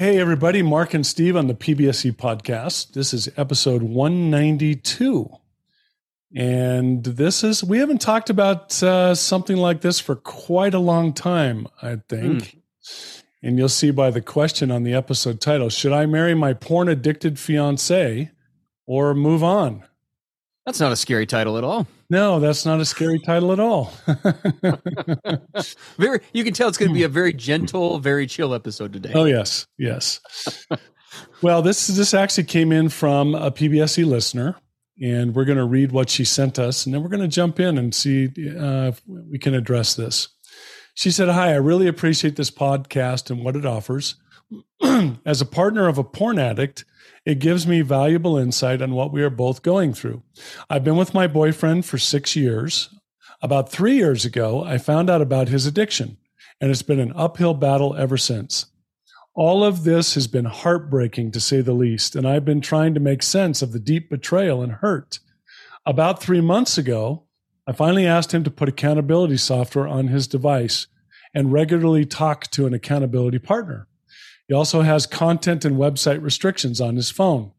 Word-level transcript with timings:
Hey, 0.00 0.20
everybody, 0.20 0.62
Mark 0.62 0.94
and 0.94 1.04
Steve 1.04 1.34
on 1.34 1.48
the 1.48 1.56
PBSC 1.56 2.12
podcast. 2.12 2.92
This 2.92 3.12
is 3.12 3.28
episode 3.36 3.82
192. 3.82 5.28
And 6.36 7.02
this 7.02 7.42
is, 7.42 7.64
we 7.64 7.78
haven't 7.78 8.00
talked 8.00 8.30
about 8.30 8.80
uh, 8.80 9.16
something 9.16 9.56
like 9.56 9.80
this 9.80 9.98
for 9.98 10.14
quite 10.14 10.72
a 10.72 10.78
long 10.78 11.12
time, 11.12 11.66
I 11.82 11.96
think. 12.08 12.42
Mm. 12.44 13.22
And 13.42 13.58
you'll 13.58 13.68
see 13.68 13.90
by 13.90 14.12
the 14.12 14.20
question 14.20 14.70
on 14.70 14.84
the 14.84 14.94
episode 14.94 15.40
title 15.40 15.68
Should 15.68 15.92
I 15.92 16.06
marry 16.06 16.32
my 16.32 16.52
porn 16.52 16.88
addicted 16.88 17.36
fiance 17.36 18.30
or 18.86 19.14
move 19.14 19.42
on? 19.42 19.82
That's 20.64 20.78
not 20.78 20.92
a 20.92 20.96
scary 20.96 21.26
title 21.26 21.58
at 21.58 21.64
all. 21.64 21.88
No, 22.10 22.40
that's 22.40 22.64
not 22.64 22.80
a 22.80 22.86
scary 22.86 23.18
title 23.18 23.52
at 23.52 23.60
all. 23.60 23.92
very, 25.98 26.20
you 26.32 26.42
can 26.42 26.54
tell 26.54 26.68
it's 26.68 26.78
going 26.78 26.88
to 26.88 26.94
be 26.94 27.02
a 27.02 27.08
very 27.08 27.34
gentle, 27.34 27.98
very 27.98 28.26
chill 28.26 28.54
episode 28.54 28.94
today. 28.94 29.12
Oh 29.14 29.26
yes, 29.26 29.66
yes. 29.76 30.20
well, 31.42 31.60
this 31.60 31.86
this 31.88 32.14
actually 32.14 32.44
came 32.44 32.72
in 32.72 32.88
from 32.88 33.34
a 33.34 33.50
PBSC 33.50 34.06
listener, 34.06 34.56
and 35.02 35.34
we're 35.34 35.44
going 35.44 35.58
to 35.58 35.66
read 35.66 35.92
what 35.92 36.08
she 36.08 36.24
sent 36.24 36.58
us, 36.58 36.86
and 36.86 36.94
then 36.94 37.02
we're 37.02 37.10
going 37.10 37.20
to 37.20 37.28
jump 37.28 37.60
in 37.60 37.76
and 37.76 37.94
see 37.94 38.26
uh, 38.26 38.88
if 38.88 39.02
we 39.06 39.38
can 39.38 39.54
address 39.54 39.94
this. 39.94 40.28
She 40.94 41.10
said, 41.10 41.28
"Hi, 41.28 41.52
I 41.52 41.56
really 41.56 41.88
appreciate 41.88 42.36
this 42.36 42.50
podcast 42.50 43.30
and 43.30 43.44
what 43.44 43.54
it 43.54 43.66
offers. 43.66 44.14
As 45.26 45.42
a 45.42 45.46
partner 45.46 45.88
of 45.88 45.98
a 45.98 46.04
porn 46.04 46.38
addict." 46.38 46.86
It 47.28 47.40
gives 47.40 47.66
me 47.66 47.82
valuable 47.82 48.38
insight 48.38 48.80
on 48.80 48.94
what 48.94 49.12
we 49.12 49.22
are 49.22 49.28
both 49.28 49.62
going 49.62 49.92
through. 49.92 50.22
I've 50.70 50.82
been 50.82 50.96
with 50.96 51.12
my 51.12 51.26
boyfriend 51.26 51.84
for 51.84 51.98
six 51.98 52.34
years. 52.34 52.88
About 53.42 53.70
three 53.70 53.96
years 53.96 54.24
ago, 54.24 54.64
I 54.64 54.78
found 54.78 55.10
out 55.10 55.20
about 55.20 55.48
his 55.48 55.66
addiction, 55.66 56.16
and 56.58 56.70
it's 56.70 56.80
been 56.80 56.98
an 56.98 57.12
uphill 57.14 57.52
battle 57.52 57.94
ever 57.94 58.16
since. 58.16 58.64
All 59.34 59.62
of 59.62 59.84
this 59.84 60.14
has 60.14 60.26
been 60.26 60.46
heartbreaking 60.46 61.32
to 61.32 61.38
say 61.38 61.60
the 61.60 61.74
least, 61.74 62.16
and 62.16 62.26
I've 62.26 62.46
been 62.46 62.62
trying 62.62 62.94
to 62.94 63.00
make 63.00 63.22
sense 63.22 63.60
of 63.60 63.72
the 63.72 63.78
deep 63.78 64.08
betrayal 64.08 64.62
and 64.62 64.72
hurt. 64.72 65.18
About 65.84 66.22
three 66.22 66.40
months 66.40 66.78
ago, 66.78 67.24
I 67.66 67.72
finally 67.72 68.06
asked 68.06 68.32
him 68.32 68.44
to 68.44 68.50
put 68.50 68.70
accountability 68.70 69.36
software 69.36 69.86
on 69.86 70.08
his 70.08 70.28
device 70.28 70.86
and 71.34 71.52
regularly 71.52 72.06
talk 72.06 72.46
to 72.52 72.66
an 72.66 72.72
accountability 72.72 73.38
partner. 73.38 73.86
He 74.48 74.54
also 74.54 74.80
has 74.80 75.06
content 75.06 75.64
and 75.64 75.76
website 75.76 76.22
restrictions 76.22 76.80
on 76.80 76.96
his 76.96 77.10
phone. 77.10 77.52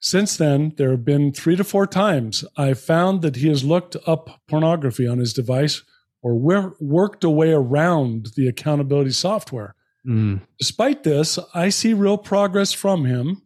Since 0.00 0.38
then, 0.38 0.72
there 0.78 0.90
have 0.90 1.04
been 1.04 1.32
three 1.32 1.56
to 1.56 1.64
four 1.64 1.86
times 1.86 2.44
I've 2.56 2.80
found 2.80 3.20
that 3.20 3.36
he 3.36 3.48
has 3.48 3.62
looked 3.62 3.96
up 4.06 4.40
pornography 4.48 5.06
on 5.06 5.18
his 5.18 5.34
device 5.34 5.82
or 6.22 6.34
worked 6.80 7.24
a 7.24 7.30
way 7.30 7.52
around 7.52 8.28
the 8.36 8.48
accountability 8.48 9.10
software. 9.10 9.74
Mm. 10.06 10.40
Despite 10.58 11.04
this, 11.04 11.38
I 11.54 11.68
see 11.68 11.92
real 11.92 12.16
progress 12.16 12.72
from 12.72 13.04
him. 13.04 13.42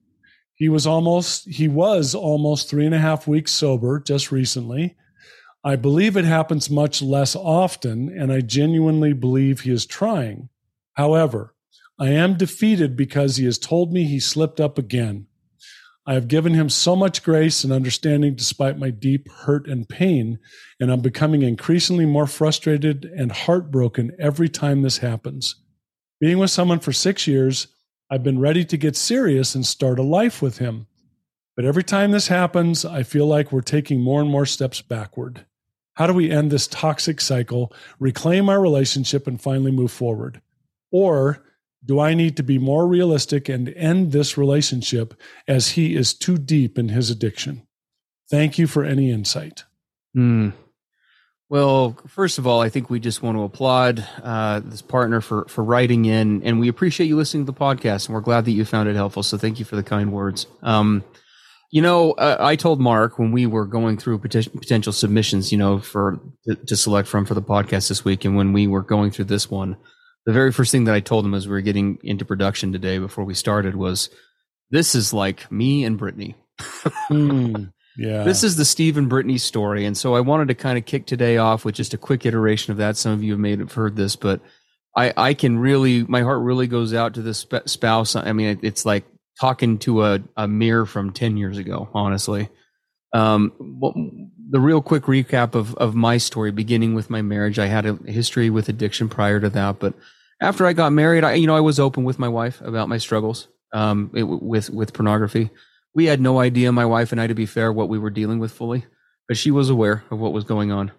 He 0.54 0.68
was 0.68 0.86
almost 0.86 1.48
he 1.48 1.66
was 1.66 2.14
almost 2.14 2.70
three 2.70 2.86
and 2.86 2.94
a 2.94 3.00
half 3.00 3.26
weeks 3.26 3.50
sober 3.50 3.98
just 3.98 4.30
recently. 4.30 4.94
I 5.64 5.74
believe 5.74 6.16
it 6.16 6.24
happens 6.24 6.70
much 6.70 7.02
less 7.02 7.34
often, 7.34 8.08
and 8.08 8.32
I 8.32 8.40
genuinely 8.40 9.12
believe 9.14 9.60
he 9.60 9.70
is 9.70 9.86
trying. 9.86 10.50
However, 10.92 11.53
I 11.98 12.08
am 12.10 12.36
defeated 12.36 12.96
because 12.96 13.36
he 13.36 13.44
has 13.44 13.58
told 13.58 13.92
me 13.92 14.04
he 14.04 14.18
slipped 14.18 14.60
up 14.60 14.78
again. 14.78 15.26
I 16.06 16.14
have 16.14 16.28
given 16.28 16.52
him 16.52 16.68
so 16.68 16.94
much 16.94 17.22
grace 17.22 17.64
and 17.64 17.72
understanding 17.72 18.34
despite 18.34 18.78
my 18.78 18.90
deep 18.90 19.30
hurt 19.30 19.66
and 19.66 19.88
pain, 19.88 20.38
and 20.78 20.92
I'm 20.92 21.00
becoming 21.00 21.42
increasingly 21.42 22.04
more 22.04 22.26
frustrated 22.26 23.04
and 23.04 23.32
heartbroken 23.32 24.12
every 24.18 24.48
time 24.48 24.82
this 24.82 24.98
happens. 24.98 25.54
Being 26.20 26.38
with 26.38 26.50
someone 26.50 26.80
for 26.80 26.92
six 26.92 27.26
years, 27.26 27.68
I've 28.10 28.22
been 28.22 28.38
ready 28.38 28.64
to 28.66 28.76
get 28.76 28.96
serious 28.96 29.54
and 29.54 29.64
start 29.64 29.98
a 29.98 30.02
life 30.02 30.42
with 30.42 30.58
him. 30.58 30.88
But 31.56 31.64
every 31.64 31.84
time 31.84 32.10
this 32.10 32.28
happens, 32.28 32.84
I 32.84 33.02
feel 33.02 33.26
like 33.26 33.50
we're 33.50 33.62
taking 33.62 34.02
more 34.02 34.20
and 34.20 34.28
more 34.28 34.46
steps 34.46 34.82
backward. 34.82 35.46
How 35.94 36.06
do 36.06 36.12
we 36.12 36.30
end 36.30 36.50
this 36.50 36.66
toxic 36.66 37.20
cycle, 37.20 37.72
reclaim 37.98 38.48
our 38.48 38.60
relationship, 38.60 39.26
and 39.26 39.40
finally 39.40 39.70
move 39.70 39.92
forward? 39.92 40.42
Or 40.90 41.44
do 41.84 42.00
I 42.00 42.14
need 42.14 42.36
to 42.36 42.42
be 42.42 42.58
more 42.58 42.86
realistic 42.86 43.48
and 43.48 43.68
end 43.70 44.12
this 44.12 44.38
relationship 44.38 45.14
as 45.46 45.70
he 45.70 45.94
is 45.94 46.14
too 46.14 46.38
deep 46.38 46.78
in 46.78 46.88
his 46.88 47.10
addiction? 47.10 47.66
Thank 48.30 48.58
you 48.58 48.66
for 48.66 48.84
any 48.84 49.10
insight. 49.10 49.64
Mm. 50.16 50.54
Well, 51.50 51.96
first 52.08 52.38
of 52.38 52.46
all, 52.46 52.62
I 52.62 52.68
think 52.70 52.88
we 52.88 52.98
just 53.00 53.22
want 53.22 53.36
to 53.36 53.42
applaud 53.42 54.06
uh, 54.22 54.60
this 54.60 54.82
partner 54.82 55.20
for 55.20 55.44
for 55.48 55.62
writing 55.62 56.06
in, 56.06 56.42
and 56.42 56.58
we 56.58 56.68
appreciate 56.68 57.06
you 57.06 57.16
listening 57.16 57.44
to 57.44 57.52
the 57.52 57.58
podcast, 57.58 58.06
and 58.06 58.14
we're 58.14 58.22
glad 58.22 58.46
that 58.46 58.52
you 58.52 58.64
found 58.64 58.88
it 58.88 58.96
helpful. 58.96 59.22
So, 59.22 59.36
thank 59.36 59.58
you 59.58 59.64
for 59.64 59.76
the 59.76 59.82
kind 59.82 60.10
words. 60.10 60.46
Um, 60.62 61.04
you 61.70 61.82
know, 61.82 62.12
uh, 62.12 62.38
I 62.40 62.56
told 62.56 62.80
Mark 62.80 63.18
when 63.18 63.30
we 63.30 63.46
were 63.46 63.66
going 63.66 63.98
through 63.98 64.20
potential 64.20 64.92
submissions, 64.92 65.52
you 65.52 65.58
know, 65.58 65.80
for 65.80 66.18
to, 66.46 66.54
to 66.54 66.76
select 66.76 67.08
from 67.08 67.26
for 67.26 67.34
the 67.34 67.42
podcast 67.42 67.88
this 67.88 68.04
week, 68.04 68.24
and 68.24 68.36
when 68.36 68.52
we 68.52 68.66
were 68.66 68.82
going 68.82 69.10
through 69.10 69.26
this 69.26 69.50
one, 69.50 69.76
the 70.26 70.32
very 70.32 70.52
first 70.52 70.72
thing 70.72 70.84
that 70.84 70.94
I 70.94 71.00
told 71.00 71.24
him 71.24 71.34
as 71.34 71.46
we 71.46 71.52
were 71.52 71.60
getting 71.60 71.98
into 72.02 72.24
production 72.24 72.72
today 72.72 72.98
before 72.98 73.24
we 73.24 73.34
started 73.34 73.76
was, 73.76 74.10
"This 74.70 74.94
is 74.94 75.12
like 75.12 75.50
me 75.52 75.84
and 75.84 75.98
Brittany." 75.98 76.34
mm, 77.10 77.72
yeah, 77.96 78.24
this 78.24 78.42
is 78.42 78.56
the 78.56 78.64
Steve 78.64 78.96
and 78.96 79.08
Brittany 79.08 79.38
story, 79.38 79.84
and 79.84 79.96
so 79.96 80.14
I 80.14 80.20
wanted 80.20 80.48
to 80.48 80.54
kind 80.54 80.78
of 80.78 80.86
kick 80.86 81.06
today 81.06 81.36
off 81.36 81.64
with 81.64 81.74
just 81.74 81.94
a 81.94 81.98
quick 81.98 82.24
iteration 82.24 82.72
of 82.72 82.78
that. 82.78 82.96
Some 82.96 83.12
of 83.12 83.22
you 83.22 83.32
have 83.32 83.40
made 83.40 83.60
have 83.60 83.72
heard 83.72 83.96
this, 83.96 84.16
but 84.16 84.40
I 84.96 85.12
I 85.16 85.34
can 85.34 85.58
really 85.58 86.04
my 86.04 86.22
heart 86.22 86.42
really 86.42 86.66
goes 86.66 86.94
out 86.94 87.14
to 87.14 87.22
this 87.22 87.46
spouse. 87.66 88.16
I 88.16 88.32
mean, 88.32 88.60
it's 88.62 88.86
like 88.86 89.04
talking 89.40 89.78
to 89.80 90.04
a 90.04 90.20
a 90.36 90.48
mirror 90.48 90.86
from 90.86 91.12
ten 91.12 91.36
years 91.36 91.58
ago, 91.58 91.88
honestly. 91.92 92.48
Um, 93.12 93.52
the 94.50 94.60
real 94.60 94.82
quick 94.82 95.04
recap 95.04 95.54
of 95.54 95.74
of 95.76 95.94
my 95.94 96.18
story, 96.18 96.50
beginning 96.50 96.94
with 96.94 97.10
my 97.10 97.22
marriage. 97.22 97.58
I 97.58 97.66
had 97.66 97.86
a 97.86 97.94
history 98.06 98.50
with 98.50 98.68
addiction 98.68 99.08
prior 99.08 99.40
to 99.40 99.50
that, 99.50 99.78
but 99.78 99.94
after 100.40 100.66
I 100.66 100.72
got 100.72 100.92
married, 100.92 101.24
I 101.24 101.34
you 101.34 101.46
know 101.46 101.56
I 101.56 101.60
was 101.60 101.80
open 101.80 102.04
with 102.04 102.18
my 102.18 102.28
wife 102.28 102.60
about 102.60 102.88
my 102.88 102.98
struggles 102.98 103.48
um, 103.72 104.10
it, 104.14 104.22
with 104.22 104.70
with 104.70 104.92
pornography. 104.92 105.50
We 105.94 106.06
had 106.06 106.20
no 106.20 106.40
idea, 106.40 106.72
my 106.72 106.86
wife 106.86 107.12
and 107.12 107.20
I, 107.20 107.26
to 107.26 107.34
be 107.34 107.46
fair, 107.46 107.72
what 107.72 107.88
we 107.88 107.98
were 107.98 108.10
dealing 108.10 108.40
with 108.40 108.52
fully, 108.52 108.84
but 109.28 109.36
she 109.36 109.50
was 109.50 109.70
aware 109.70 110.04
of 110.10 110.18
what 110.18 110.32
was 110.32 110.44
going 110.44 110.72
on, 110.72 110.92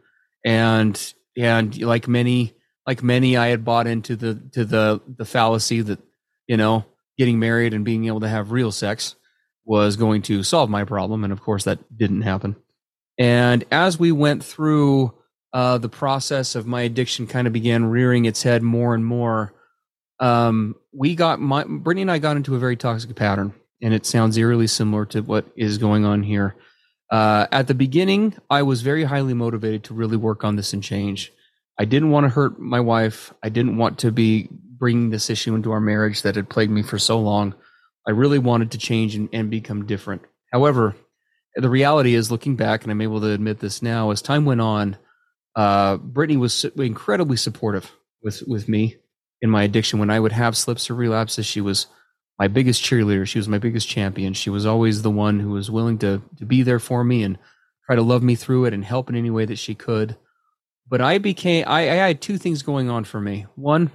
and 0.46 1.14
and 1.38 1.82
like 1.82 2.08
many 2.08 2.54
like 2.88 3.02
many, 3.02 3.36
I 3.36 3.48
had 3.48 3.66
bought 3.66 3.88
into 3.88 4.16
the 4.16 4.36
to 4.54 4.66
the 4.66 5.02
the 5.08 5.26
fallacy 5.26 5.82
that 5.82 6.00
you 6.48 6.58
know 6.58 6.86
getting 7.18 7.40
married 7.40 7.74
and 7.74 7.86
being 7.86 8.06
able 8.06 8.20
to 8.20 8.30
have 8.30 8.52
real 8.52 8.72
sex 8.72 9.16
was 9.66 9.96
going 9.96 10.22
to 10.24 10.44
solve 10.44 10.70
my 10.70 10.84
problem, 10.84 11.24
and 11.24 11.34
of 11.34 11.42
course 11.42 11.64
that 11.64 11.80
didn't 11.98 12.22
happen. 12.22 12.56
And 13.18 13.64
as 13.72 14.00
we 14.00 14.12
went 14.12 14.44
through 14.44 15.14
uh, 15.54 15.78
the 15.78 15.90
process 15.90 16.56
of 16.56 16.68
my 16.68 16.82
addiction, 16.82 17.28
kind 17.28 17.48
of 17.48 17.54
began 17.54 17.86
rearing 17.86 18.26
its 18.26 18.44
head 18.44 18.62
more 18.62 18.94
and 18.94 19.06
more. 19.06 19.54
Um, 20.20 20.76
we 20.94 21.16
got 21.16 21.40
my 21.40 21.64
Brittany 21.64 22.02
and 22.02 22.12
I 22.12 22.20
got 22.20 22.38
into 22.38 22.56
a 22.56 22.60
very 22.60 22.76
toxic 22.76 23.16
pattern, 23.16 23.54
and 23.82 23.94
it 23.94 24.06
sounds 24.06 24.38
eerily 24.38 24.68
similar 24.68 25.06
to 25.08 25.22
what 25.22 25.46
is 25.56 25.78
going 25.78 26.06
on 26.06 26.24
here. 26.24 26.56
Uh, 27.10 27.48
at 27.52 27.68
the 27.68 27.74
beginning, 27.74 28.36
I 28.50 28.64
was 28.64 28.82
very 28.82 29.04
highly 29.04 29.34
motivated 29.34 29.84
to 29.86 29.94
really 29.94 30.18
work 30.18 30.44
on 30.44 30.56
this 30.56 30.74
and 30.74 30.84
change. 30.84 31.32
I 31.78 31.86
didn't 31.86 32.12
want 32.12 32.26
to 32.26 32.30
hurt 32.30 32.60
my 32.60 32.80
wife. 32.80 33.34
I 33.44 33.50
didn't 33.50 33.78
want 33.78 34.00
to 34.00 34.12
be 34.12 34.50
bringing 34.52 35.10
this 35.10 35.30
issue 35.30 35.56
into 35.56 35.72
our 35.72 35.80
marriage 35.80 36.22
that 36.24 36.36
had 36.36 36.50
plagued 36.50 36.72
me 36.72 36.84
for 36.84 36.98
so 36.98 37.20
long. 37.20 37.54
I 38.08 38.12
really 38.12 38.40
wanted 38.40 38.72
to 38.72 38.78
change 38.78 39.16
and, 39.16 39.30
and 39.34 39.50
become 39.50 39.86
different. 39.86 40.24
However, 40.52 40.96
the 41.56 41.70
reality 41.70 42.16
is, 42.16 42.32
looking 42.32 42.56
back, 42.56 42.84
and 42.84 42.92
I'm 42.92 43.02
able 43.02 43.22
to 43.22 43.32
admit 43.32 43.60
this 43.60 43.82
now, 43.82 44.12
as 44.12 44.22
time 44.22 44.46
went 44.46 44.62
on, 44.62 44.98
uh, 45.56 45.98
Brittany 45.98 46.38
was 46.38 46.66
incredibly 46.78 47.38
supportive 47.38 47.92
with 48.22 48.44
with 48.48 48.68
me 48.68 48.98
in 49.42 49.50
my 49.50 49.64
addiction. 49.64 50.00
When 50.00 50.10
I 50.10 50.20
would 50.20 50.34
have 50.34 50.58
slips 50.58 50.90
or 50.90 50.96
relapses, 50.96 51.46
she 51.46 51.62
was 51.62 51.88
my 52.38 52.48
biggest 52.48 52.84
cheerleader. 52.84 53.26
She 53.26 53.40
was 53.40 53.48
my 53.48 53.60
biggest 53.60 53.88
champion. 53.88 54.34
She 54.34 54.50
was 54.50 54.66
always 54.66 55.02
the 55.02 55.12
one 55.12 55.40
who 55.40 55.52
was 55.52 55.72
willing 55.72 55.98
to 56.00 56.22
to 56.38 56.46
be 56.46 56.62
there 56.62 56.80
for 56.80 57.04
me 57.04 57.24
and 57.24 57.38
try 57.86 57.96
to 57.96 58.02
love 58.02 58.24
me 58.24 58.36
through 58.36 58.66
it 58.66 58.74
and 58.74 58.84
help 58.84 59.10
in 59.10 59.16
any 59.16 59.30
way 59.30 59.46
that 59.46 59.60
she 59.60 59.76
could. 59.76 60.18
But 60.88 61.02
I 61.02 61.18
became 61.18 61.66
I, 61.68 61.82
I 61.90 62.08
had 62.08 62.22
two 62.22 62.38
things 62.38 62.64
going 62.64 62.90
on 62.90 63.06
for 63.06 63.22
me. 63.22 63.46
One, 63.56 63.92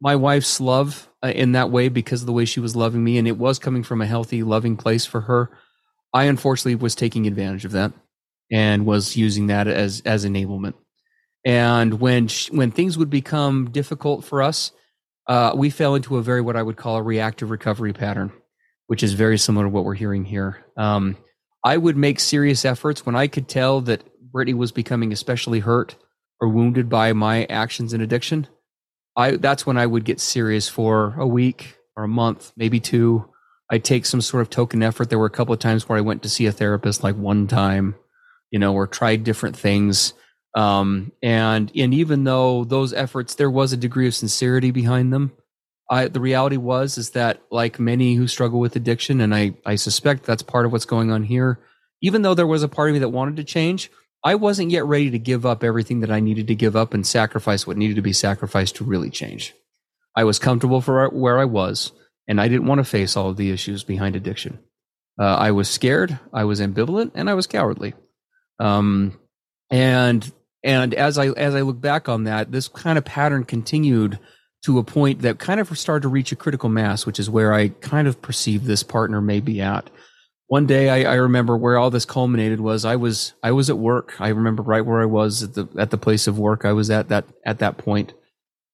my 0.00 0.16
wife's 0.16 0.60
love 0.60 1.08
uh, 1.22 1.28
in 1.28 1.52
that 1.52 1.70
way 1.70 1.88
because 1.88 2.22
of 2.22 2.26
the 2.26 2.32
way 2.32 2.44
she 2.44 2.60
was 2.60 2.76
loving 2.76 3.04
me, 3.04 3.18
and 3.18 3.28
it 3.28 3.38
was 3.38 3.58
coming 3.58 3.82
from 3.82 4.00
a 4.00 4.06
healthy, 4.06 4.42
loving 4.42 4.76
place 4.76 5.06
for 5.06 5.22
her. 5.22 5.50
I 6.12 6.24
unfortunately 6.24 6.76
was 6.76 6.94
taking 6.94 7.26
advantage 7.26 7.64
of 7.64 7.72
that 7.72 7.92
and 8.50 8.86
was 8.86 9.16
using 9.16 9.48
that 9.48 9.66
as 9.66 10.02
as 10.04 10.24
enablement. 10.24 10.74
And 11.44 12.00
when 12.00 12.28
when 12.50 12.70
things 12.70 12.98
would 12.98 13.10
become 13.10 13.70
difficult 13.70 14.24
for 14.24 14.42
us, 14.42 14.72
uh, 15.26 15.52
we 15.54 15.70
fell 15.70 15.94
into 15.94 16.16
a 16.16 16.22
very 16.22 16.40
what 16.40 16.56
I 16.56 16.62
would 16.62 16.76
call 16.76 16.96
a 16.96 17.02
reactive 17.02 17.50
recovery 17.50 17.92
pattern, 17.92 18.32
which 18.86 19.02
is 19.02 19.14
very 19.14 19.38
similar 19.38 19.66
to 19.66 19.70
what 19.70 19.84
we're 19.84 19.94
hearing 19.94 20.24
here. 20.24 20.64
Um, 20.76 21.16
I 21.64 21.76
would 21.76 21.96
make 21.96 22.20
serious 22.20 22.64
efforts 22.64 23.04
when 23.04 23.16
I 23.16 23.26
could 23.26 23.48
tell 23.48 23.80
that 23.82 24.04
Brittany 24.20 24.54
was 24.54 24.72
becoming 24.72 25.12
especially 25.12 25.60
hurt 25.60 25.96
or 26.40 26.48
wounded 26.48 26.88
by 26.88 27.12
my 27.12 27.44
actions 27.44 27.92
and 27.92 28.02
addiction. 28.02 28.46
I 29.16 29.32
that's 29.32 29.66
when 29.66 29.78
I 29.78 29.86
would 29.86 30.04
get 30.04 30.20
serious 30.20 30.68
for 30.68 31.14
a 31.18 31.26
week 31.26 31.76
or 31.96 32.04
a 32.04 32.08
month, 32.08 32.52
maybe 32.56 32.80
two. 32.80 33.28
I'd 33.70 33.84
take 33.84 34.06
some 34.06 34.20
sort 34.20 34.42
of 34.42 34.50
token 34.50 34.82
effort. 34.82 35.10
There 35.10 35.18
were 35.18 35.26
a 35.26 35.30
couple 35.30 35.52
of 35.52 35.60
times 35.60 35.88
where 35.88 35.98
I 35.98 36.02
went 36.02 36.22
to 36.22 36.28
see 36.28 36.46
a 36.46 36.52
therapist, 36.52 37.02
like 37.02 37.16
one 37.16 37.46
time, 37.46 37.96
you 38.50 38.58
know, 38.58 38.74
or 38.74 38.86
tried 38.86 39.24
different 39.24 39.56
things 39.56 40.14
um, 40.56 41.12
and 41.22 41.70
and 41.76 41.92
even 41.92 42.24
though 42.24 42.64
those 42.64 42.94
efforts, 42.94 43.34
there 43.34 43.50
was 43.50 43.74
a 43.74 43.76
degree 43.76 44.06
of 44.08 44.14
sincerity 44.14 44.70
behind 44.70 45.12
them. 45.12 45.32
I, 45.88 46.08
the 46.08 46.18
reality 46.18 46.56
was 46.56 46.98
is 46.98 47.10
that 47.10 47.42
like 47.50 47.78
many 47.78 48.14
who 48.14 48.26
struggle 48.26 48.58
with 48.58 48.74
addiction, 48.74 49.20
and 49.20 49.34
I 49.34 49.54
I 49.66 49.76
suspect 49.76 50.24
that's 50.24 50.42
part 50.42 50.64
of 50.64 50.72
what's 50.72 50.86
going 50.86 51.12
on 51.12 51.24
here. 51.24 51.60
Even 52.00 52.22
though 52.22 52.34
there 52.34 52.46
was 52.46 52.62
a 52.62 52.68
part 52.68 52.88
of 52.88 52.94
me 52.94 53.00
that 53.00 53.10
wanted 53.10 53.36
to 53.36 53.44
change, 53.44 53.90
I 54.24 54.34
wasn't 54.34 54.70
yet 54.70 54.86
ready 54.86 55.10
to 55.10 55.18
give 55.18 55.44
up 55.44 55.62
everything 55.62 56.00
that 56.00 56.10
I 56.10 56.20
needed 56.20 56.46
to 56.48 56.54
give 56.54 56.74
up 56.74 56.94
and 56.94 57.06
sacrifice 57.06 57.66
what 57.66 57.76
needed 57.76 57.96
to 57.96 58.02
be 58.02 58.14
sacrificed 58.14 58.76
to 58.76 58.84
really 58.84 59.10
change. 59.10 59.54
I 60.14 60.24
was 60.24 60.38
comfortable 60.38 60.80
for 60.80 61.10
where 61.10 61.38
I 61.38 61.44
was, 61.44 61.92
and 62.28 62.40
I 62.40 62.48
didn't 62.48 62.66
want 62.66 62.78
to 62.78 62.84
face 62.84 63.16
all 63.16 63.30
of 63.30 63.36
the 63.36 63.50
issues 63.50 63.84
behind 63.84 64.16
addiction. 64.16 64.58
Uh, 65.18 65.36
I 65.36 65.50
was 65.52 65.68
scared, 65.68 66.18
I 66.32 66.44
was 66.44 66.60
ambivalent, 66.60 67.12
and 67.14 67.30
I 67.30 67.34
was 67.34 67.46
cowardly. 67.46 67.94
Um, 68.58 69.18
and 69.70 70.30
and 70.62 70.94
as 70.94 71.18
I 71.18 71.28
as 71.28 71.54
I 71.54 71.62
look 71.62 71.80
back 71.80 72.08
on 72.08 72.24
that, 72.24 72.52
this 72.52 72.68
kind 72.68 72.98
of 72.98 73.04
pattern 73.04 73.44
continued 73.44 74.18
to 74.64 74.78
a 74.78 74.84
point 74.84 75.22
that 75.22 75.38
kind 75.38 75.60
of 75.60 75.78
started 75.78 76.02
to 76.02 76.08
reach 76.08 76.32
a 76.32 76.36
critical 76.36 76.68
mass, 76.68 77.06
which 77.06 77.20
is 77.20 77.30
where 77.30 77.54
I 77.54 77.68
kind 77.68 78.08
of 78.08 78.20
perceive 78.20 78.64
this 78.64 78.82
partner 78.82 79.20
may 79.20 79.40
be 79.40 79.60
at. 79.60 79.88
One 80.48 80.66
day 80.66 80.90
I, 80.90 81.12
I 81.12 81.14
remember 81.16 81.56
where 81.56 81.78
all 81.78 81.90
this 81.90 82.04
culminated 82.04 82.60
was 82.60 82.84
I 82.84 82.96
was 82.96 83.34
I 83.42 83.52
was 83.52 83.70
at 83.70 83.78
work. 83.78 84.20
I 84.20 84.28
remember 84.28 84.62
right 84.62 84.84
where 84.84 85.00
I 85.00 85.06
was 85.06 85.42
at 85.42 85.54
the 85.54 85.68
at 85.78 85.90
the 85.90 85.98
place 85.98 86.26
of 86.26 86.38
work 86.38 86.64
I 86.64 86.72
was 86.72 86.90
at 86.90 87.08
that 87.08 87.24
at 87.44 87.58
that 87.60 87.78
point. 87.78 88.12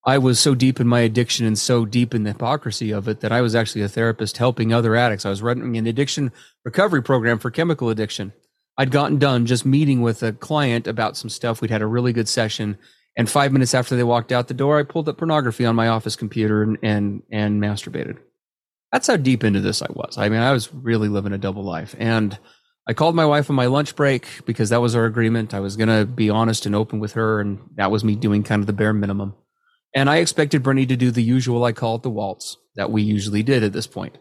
I 0.04 0.19
was 0.19 0.40
so 0.40 0.54
deep 0.56 0.81
in 0.81 0.88
my 0.88 1.00
addiction 1.00 1.46
and 1.46 1.56
so 1.56 1.84
deep 1.84 2.12
in 2.12 2.25
the 2.25 2.32
hypocrisy 2.32 2.90
of 2.90 3.06
it 3.06 3.20
that 3.20 3.31
I 3.31 3.40
was 3.40 3.54
actually 3.54 3.82
a 3.82 3.88
therapist 3.88 4.37
helping 4.37 4.72
other 4.72 4.96
addicts. 4.96 5.25
I 5.25 5.31
was 5.31 5.43
running 5.43 5.76
an 5.76 5.87
addiction 5.87 6.32
recovery 6.64 7.02
program 7.02 7.38
for 7.38 7.52
chemical 7.52 7.88
addiction. 7.88 8.32
I'd 8.76 8.90
gotten 8.90 9.19
done 9.19 9.46
just 9.46 9.64
meeting 9.64 10.00
with 10.00 10.22
a 10.25 10.32
client 10.32 10.88
about 10.88 11.16
some 11.16 11.31
stuff. 11.31 11.60
We'd 11.60 11.70
had 11.70 11.82
a 11.82 11.87
really 11.87 12.12
good 12.12 12.28
session. 12.28 12.78
And 13.16 13.31
five 13.31 13.52
minutes 13.52 13.75
after 13.75 13.94
they 13.94 14.02
walked 14.02 14.32
out 14.32 14.49
the 14.49 14.54
door, 14.54 14.78
I 14.78 14.82
pulled 14.82 15.08
up 15.08 15.19
pornography 15.19 15.66
on 15.66 15.76
my 15.76 15.88
office 15.88 16.16
computer 16.16 16.62
and, 16.62 16.78
and, 16.82 17.22
and 17.31 17.62
masturbated. 17.62 18.19
That's 18.90 19.06
how 19.06 19.16
deep 19.16 19.44
into 19.44 19.60
this 19.60 19.82
I 19.82 19.88
was. 19.90 20.19
I 20.19 20.28
mean, 20.28 20.40
I 20.40 20.52
was 20.52 20.72
really 20.75 21.08
living 21.08 21.32
a 21.32 21.38
double 21.38 21.62
life. 21.62 21.94
And 21.99 22.37
I 22.88 22.94
called 22.94 23.14
my 23.14 23.26
wife 23.26 23.49
on 23.50 23.56
my 23.56 23.66
lunch 23.66 23.94
break 23.94 24.26
because 24.46 24.70
that 24.70 24.81
was 24.81 24.96
our 24.96 25.04
agreement. 25.04 25.54
I 25.54 25.60
was 25.60 25.76
going 25.76 25.88
to 25.88 26.04
be 26.04 26.28
honest 26.28 26.66
and 26.66 26.75
open 26.75 26.99
with 26.99 27.12
her. 27.12 27.40
And 27.40 27.60
that 27.76 27.90
was 27.90 28.02
me 28.02 28.16
doing 28.16 28.43
kind 28.43 28.60
of 28.60 28.66
the 28.66 28.72
bare 28.72 28.93
minimum. 28.93 29.34
And 29.94 30.08
I 30.08 30.16
expected 30.16 30.62
Brittany 30.62 30.86
to 30.86 30.96
do 30.96 31.10
the 31.10 31.22
usual, 31.22 31.64
I 31.64 31.72
call 31.72 31.96
it 31.96 32.02
the 32.02 32.10
waltz 32.10 32.56
that 32.76 32.90
we 32.90 33.02
usually 33.02 33.42
did 33.42 33.62
at 33.62 33.72
this 33.72 33.86
point. 33.86 34.18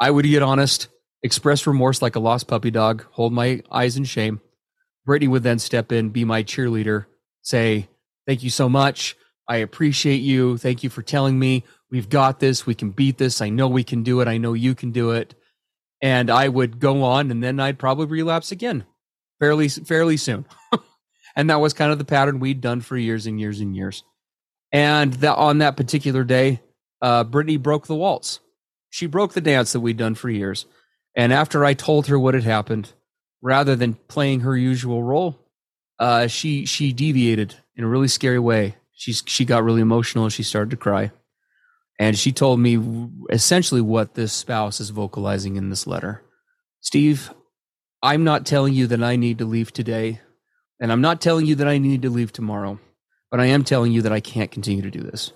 I 0.00 0.10
would 0.10 0.24
get 0.24 0.42
honest 0.42 0.88
express 1.22 1.66
remorse 1.66 2.02
like 2.02 2.16
a 2.16 2.20
lost 2.20 2.48
puppy 2.48 2.70
dog, 2.70 3.06
hold 3.12 3.32
my 3.32 3.62
eyes 3.70 3.96
in 3.96 4.04
shame. 4.04 4.40
Brittany 5.04 5.28
would 5.28 5.42
then 5.42 5.58
step 5.58 5.92
in, 5.92 6.10
be 6.10 6.24
my 6.24 6.42
cheerleader, 6.42 7.06
say, 7.42 7.88
Thank 8.26 8.42
you 8.42 8.50
so 8.50 8.68
much. 8.68 9.16
I 9.48 9.56
appreciate 9.56 10.18
you. 10.18 10.56
Thank 10.56 10.84
you 10.84 10.90
for 10.90 11.02
telling 11.02 11.38
me 11.38 11.64
we've 11.90 12.08
got 12.08 12.38
this. 12.38 12.66
We 12.66 12.74
can 12.74 12.90
beat 12.90 13.18
this. 13.18 13.40
I 13.40 13.48
know 13.48 13.66
we 13.66 13.82
can 13.82 14.04
do 14.04 14.20
it. 14.20 14.28
I 14.28 14.38
know 14.38 14.52
you 14.52 14.76
can 14.76 14.92
do 14.92 15.10
it. 15.10 15.34
And 16.00 16.30
I 16.30 16.48
would 16.48 16.78
go 16.78 17.02
on 17.02 17.30
and 17.30 17.42
then 17.42 17.58
I'd 17.58 17.78
probably 17.78 18.06
relapse 18.06 18.52
again 18.52 18.84
fairly, 19.40 19.68
fairly 19.68 20.16
soon. 20.16 20.46
and 21.36 21.50
that 21.50 21.60
was 21.60 21.72
kind 21.72 21.90
of 21.90 21.98
the 21.98 22.04
pattern 22.04 22.38
we'd 22.38 22.60
done 22.60 22.80
for 22.80 22.96
years 22.96 23.26
and 23.26 23.40
years 23.40 23.60
and 23.60 23.74
years. 23.74 24.04
And 24.72 25.12
that 25.14 25.36
on 25.36 25.58
that 25.58 25.76
particular 25.76 26.24
day, 26.24 26.60
uh, 27.02 27.24
Brittany 27.24 27.58
broke 27.58 27.86
the 27.86 27.94
waltz. 27.94 28.40
She 28.90 29.06
broke 29.06 29.34
the 29.34 29.40
dance 29.40 29.72
that 29.72 29.80
we'd 29.80 29.96
done 29.96 30.14
for 30.14 30.30
years. 30.30 30.66
And 31.14 31.32
after 31.32 31.64
I 31.64 31.74
told 31.74 32.06
her 32.06 32.18
what 32.18 32.34
had 32.34 32.44
happened, 32.44 32.92
rather 33.42 33.76
than 33.76 33.94
playing 34.08 34.40
her 34.40 34.56
usual 34.56 35.02
role, 35.02 35.38
uh, 35.98 36.26
she 36.26 36.64
she 36.64 36.92
deviated 36.92 37.54
in 37.76 37.84
a 37.84 37.88
really 37.88 38.08
scary 38.08 38.38
way. 38.38 38.76
She 38.92 39.12
she 39.12 39.44
got 39.44 39.64
really 39.64 39.82
emotional 39.82 40.24
and 40.24 40.32
she 40.32 40.42
started 40.42 40.70
to 40.70 40.76
cry, 40.76 41.10
and 41.98 42.16
she 42.16 42.32
told 42.32 42.60
me 42.60 43.08
essentially 43.30 43.80
what 43.80 44.14
this 44.14 44.32
spouse 44.32 44.80
is 44.80 44.90
vocalizing 44.90 45.56
in 45.56 45.68
this 45.68 45.86
letter. 45.86 46.22
Steve, 46.80 47.32
I'm 48.02 48.24
not 48.24 48.46
telling 48.46 48.74
you 48.74 48.86
that 48.88 49.02
I 49.02 49.16
need 49.16 49.38
to 49.38 49.44
leave 49.44 49.72
today, 49.72 50.20
and 50.80 50.90
I'm 50.90 51.00
not 51.00 51.20
telling 51.20 51.46
you 51.46 51.54
that 51.56 51.68
I 51.68 51.78
need 51.78 52.02
to 52.02 52.10
leave 52.10 52.32
tomorrow, 52.32 52.78
but 53.32 53.40
I 53.40 53.46
am 53.46 53.64
telling 53.64 53.92
you 53.92 54.02
that 54.02 54.12
I 54.12 54.20
can't 54.20 54.50
continue 54.50 54.82
to 54.82 54.90
do 54.90 55.00
this. 55.00 55.32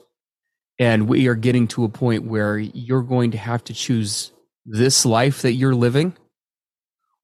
And 0.79 1.09
we 1.09 1.29
are 1.29 1.35
getting 1.35 1.67
to 1.69 1.85
a 1.85 1.89
point 1.89 2.25
where 2.25 2.59
you're 2.59 3.03
going 3.03 3.31
to 3.31 3.39
have 3.39 3.65
to 3.65 3.73
choose 3.73 4.33
this 4.67 5.07
life 5.07 5.41
that 5.41 5.55
you're 5.55 5.75
living, 5.75 6.15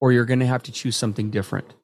or 0.00 0.12
you're 0.12 0.24
going 0.24 0.40
to 0.40 0.46
have 0.46 0.62
to 0.62 0.72
choose 0.72 0.96
something 0.96 1.30
different. 1.30 1.74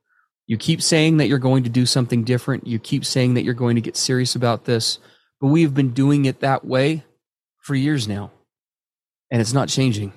You 0.46 0.56
keep 0.56 0.80
saying 0.80 1.18
that 1.18 1.26
you're 1.26 1.38
going 1.38 1.64
to 1.64 1.68
do 1.68 1.84
something 1.84 2.24
different. 2.24 2.66
You 2.66 2.78
keep 2.78 3.04
saying 3.04 3.34
that 3.34 3.44
you're 3.44 3.52
going 3.52 3.74
to 3.74 3.82
get 3.82 3.94
serious 3.94 4.34
about 4.34 4.64
this, 4.64 4.98
but 5.38 5.48
we've 5.48 5.74
been 5.74 5.90
doing 5.90 6.24
it 6.24 6.40
that 6.40 6.64
way 6.64 7.04
for 7.58 7.74
years 7.74 8.08
now. 8.08 8.30
And 9.30 9.42
it's 9.42 9.52
not 9.52 9.68
changing. 9.68 10.14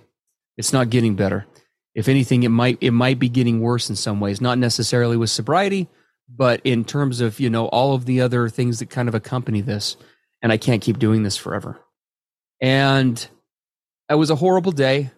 It's 0.56 0.72
not 0.72 0.90
getting 0.90 1.16
better. 1.16 1.46
If 1.94 2.08
anything, 2.08 2.44
it 2.44 2.50
might 2.50 2.78
it 2.80 2.92
might 2.92 3.20
be 3.20 3.28
getting 3.28 3.60
worse 3.60 3.90
in 3.90 3.98
some 3.98 4.22
ways, 4.22 4.40
not 4.40 4.58
necessarily 4.58 5.18
with 5.18 5.30
sobriety, 5.30 5.90
but 6.34 6.62
in 6.64 6.86
terms 6.86 7.22
of, 7.22 7.40
you 7.40 7.50
know, 7.50 7.68
all 7.68 7.94
of 7.94 8.06
the 8.06 8.22
other 8.22 8.50
things 8.50 8.80
that 8.80 8.90
kind 8.90 9.08
of 9.10 9.16
accompany 9.16 9.62
this. 9.62 9.98
And 10.42 10.52
I 10.52 10.58
can't 10.58 10.82
keep 10.82 10.98
doing 10.98 11.24
this 11.24 11.38
forever. 11.38 11.80
And 12.60 13.28
it 14.10 14.16
was 14.16 14.30
a 14.30 14.36
horrible 14.36 14.72
day 14.72 15.12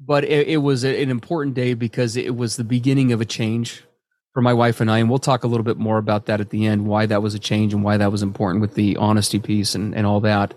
but 0.00 0.24
it, 0.24 0.48
it 0.48 0.56
was 0.58 0.84
an 0.84 1.10
important 1.10 1.54
day 1.54 1.74
because 1.74 2.16
it 2.16 2.36
was 2.36 2.56
the 2.56 2.64
beginning 2.64 3.12
of 3.12 3.20
a 3.20 3.24
change 3.24 3.84
for 4.32 4.42
my 4.42 4.52
wife 4.52 4.80
and 4.80 4.90
I. 4.90 4.98
And 4.98 5.08
we'll 5.08 5.18
talk 5.18 5.44
a 5.44 5.46
little 5.46 5.64
bit 5.64 5.78
more 5.78 5.98
about 5.98 6.26
that 6.26 6.40
at 6.40 6.50
the 6.50 6.66
end, 6.66 6.86
why 6.86 7.06
that 7.06 7.22
was 7.22 7.34
a 7.34 7.38
change 7.38 7.72
and 7.72 7.82
why 7.82 7.96
that 7.96 8.12
was 8.12 8.22
important 8.22 8.60
with 8.60 8.74
the 8.74 8.96
honesty 8.96 9.38
piece 9.38 9.74
and, 9.74 9.94
and 9.94 10.06
all 10.06 10.20
that. 10.20 10.54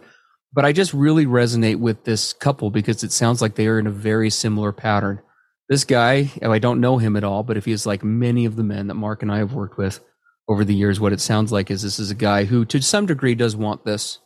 but 0.52 0.66
I 0.66 0.74
just 0.74 0.94
really 0.94 1.26
resonate 1.26 1.78
with 1.78 2.04
this 2.04 2.34
couple 2.34 2.72
because 2.72 3.04
it 3.04 3.12
sounds 3.12 3.42
like 3.42 3.56
they 3.56 3.68
are 3.68 3.80
in 3.80 3.88
a 3.88 3.92
very 3.92 4.30
similar 4.30 4.72
pattern. 4.72 5.22
This 5.70 5.84
guy, 5.84 6.32
oh, 6.42 6.52
I 6.52 6.58
don't 6.58 6.82
know 6.82 6.98
him 6.98 7.16
at 7.16 7.24
all, 7.24 7.44
but 7.44 7.56
if 7.56 7.66
he 7.66 7.72
is 7.72 7.86
like 7.86 8.04
many 8.04 8.46
of 8.46 8.56
the 8.56 8.64
men 8.64 8.88
that 8.88 8.96
Mark 8.96 9.22
and 9.22 9.32
I 9.32 9.38
have 9.38 9.54
worked 9.54 9.78
with 9.78 10.00
over 10.48 10.66
the 10.66 10.74
years, 10.74 11.00
what 11.00 11.14
it 11.14 11.22
sounds 11.22 11.52
like 11.52 11.70
is 11.70 11.84
this 11.84 12.00
is 12.00 12.10
a 12.10 12.16
guy 12.16 12.46
who, 12.46 12.66
to 12.66 12.82
some 12.82 13.06
degree, 13.06 13.36
does 13.36 13.56
want 13.56 13.86
this, 13.86 14.18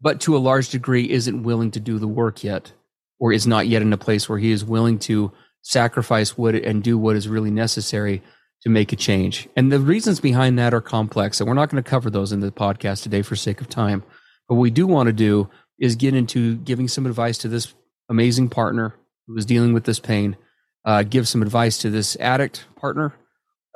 but 0.00 0.20
to 0.22 0.36
a 0.36 0.38
large 0.38 0.70
degree, 0.70 1.08
isn't 1.08 1.44
willing 1.44 1.70
to 1.70 1.80
do 1.80 2.00
the 2.00 2.08
work 2.08 2.42
yet, 2.42 2.72
or 3.20 3.32
is 3.32 3.46
not 3.46 3.68
yet 3.68 3.80
in 3.80 3.92
a 3.92 3.96
place 3.96 4.28
where 4.28 4.40
he 4.40 4.50
is 4.50 4.64
willing 4.64 4.98
to 4.98 5.30
sacrifice 5.62 6.36
what 6.36 6.56
and 6.56 6.82
do 6.82 6.98
what 6.98 7.14
is 7.14 7.28
really 7.28 7.52
necessary 7.52 8.20
to 8.62 8.68
make 8.68 8.92
a 8.92 8.96
change. 8.96 9.48
And 9.54 9.70
the 9.70 9.78
reasons 9.78 10.18
behind 10.18 10.58
that 10.58 10.74
are 10.74 10.80
complex, 10.80 11.40
and 11.40 11.46
we're 11.46 11.54
not 11.54 11.68
going 11.68 11.82
to 11.82 11.88
cover 11.88 12.10
those 12.10 12.32
in 12.32 12.40
the 12.40 12.50
podcast 12.50 13.04
today 13.04 13.22
for 13.22 13.36
sake 13.36 13.60
of 13.60 13.68
time. 13.68 14.02
But 14.48 14.56
what 14.56 14.62
we 14.62 14.70
do 14.70 14.88
want 14.88 15.06
to 15.06 15.12
do 15.12 15.48
is 15.78 15.94
get 15.94 16.14
into 16.14 16.56
giving 16.56 16.88
some 16.88 17.06
advice 17.06 17.38
to 17.38 17.48
this 17.48 17.72
amazing 18.08 18.48
partner 18.48 18.96
who 19.28 19.36
is 19.36 19.46
dealing 19.46 19.72
with 19.72 19.84
this 19.84 20.00
pain, 20.00 20.36
uh, 20.84 21.02
give 21.02 21.28
some 21.28 21.42
advice 21.42 21.78
to 21.78 21.90
this 21.90 22.16
addict 22.16 22.66
partner, 22.76 23.14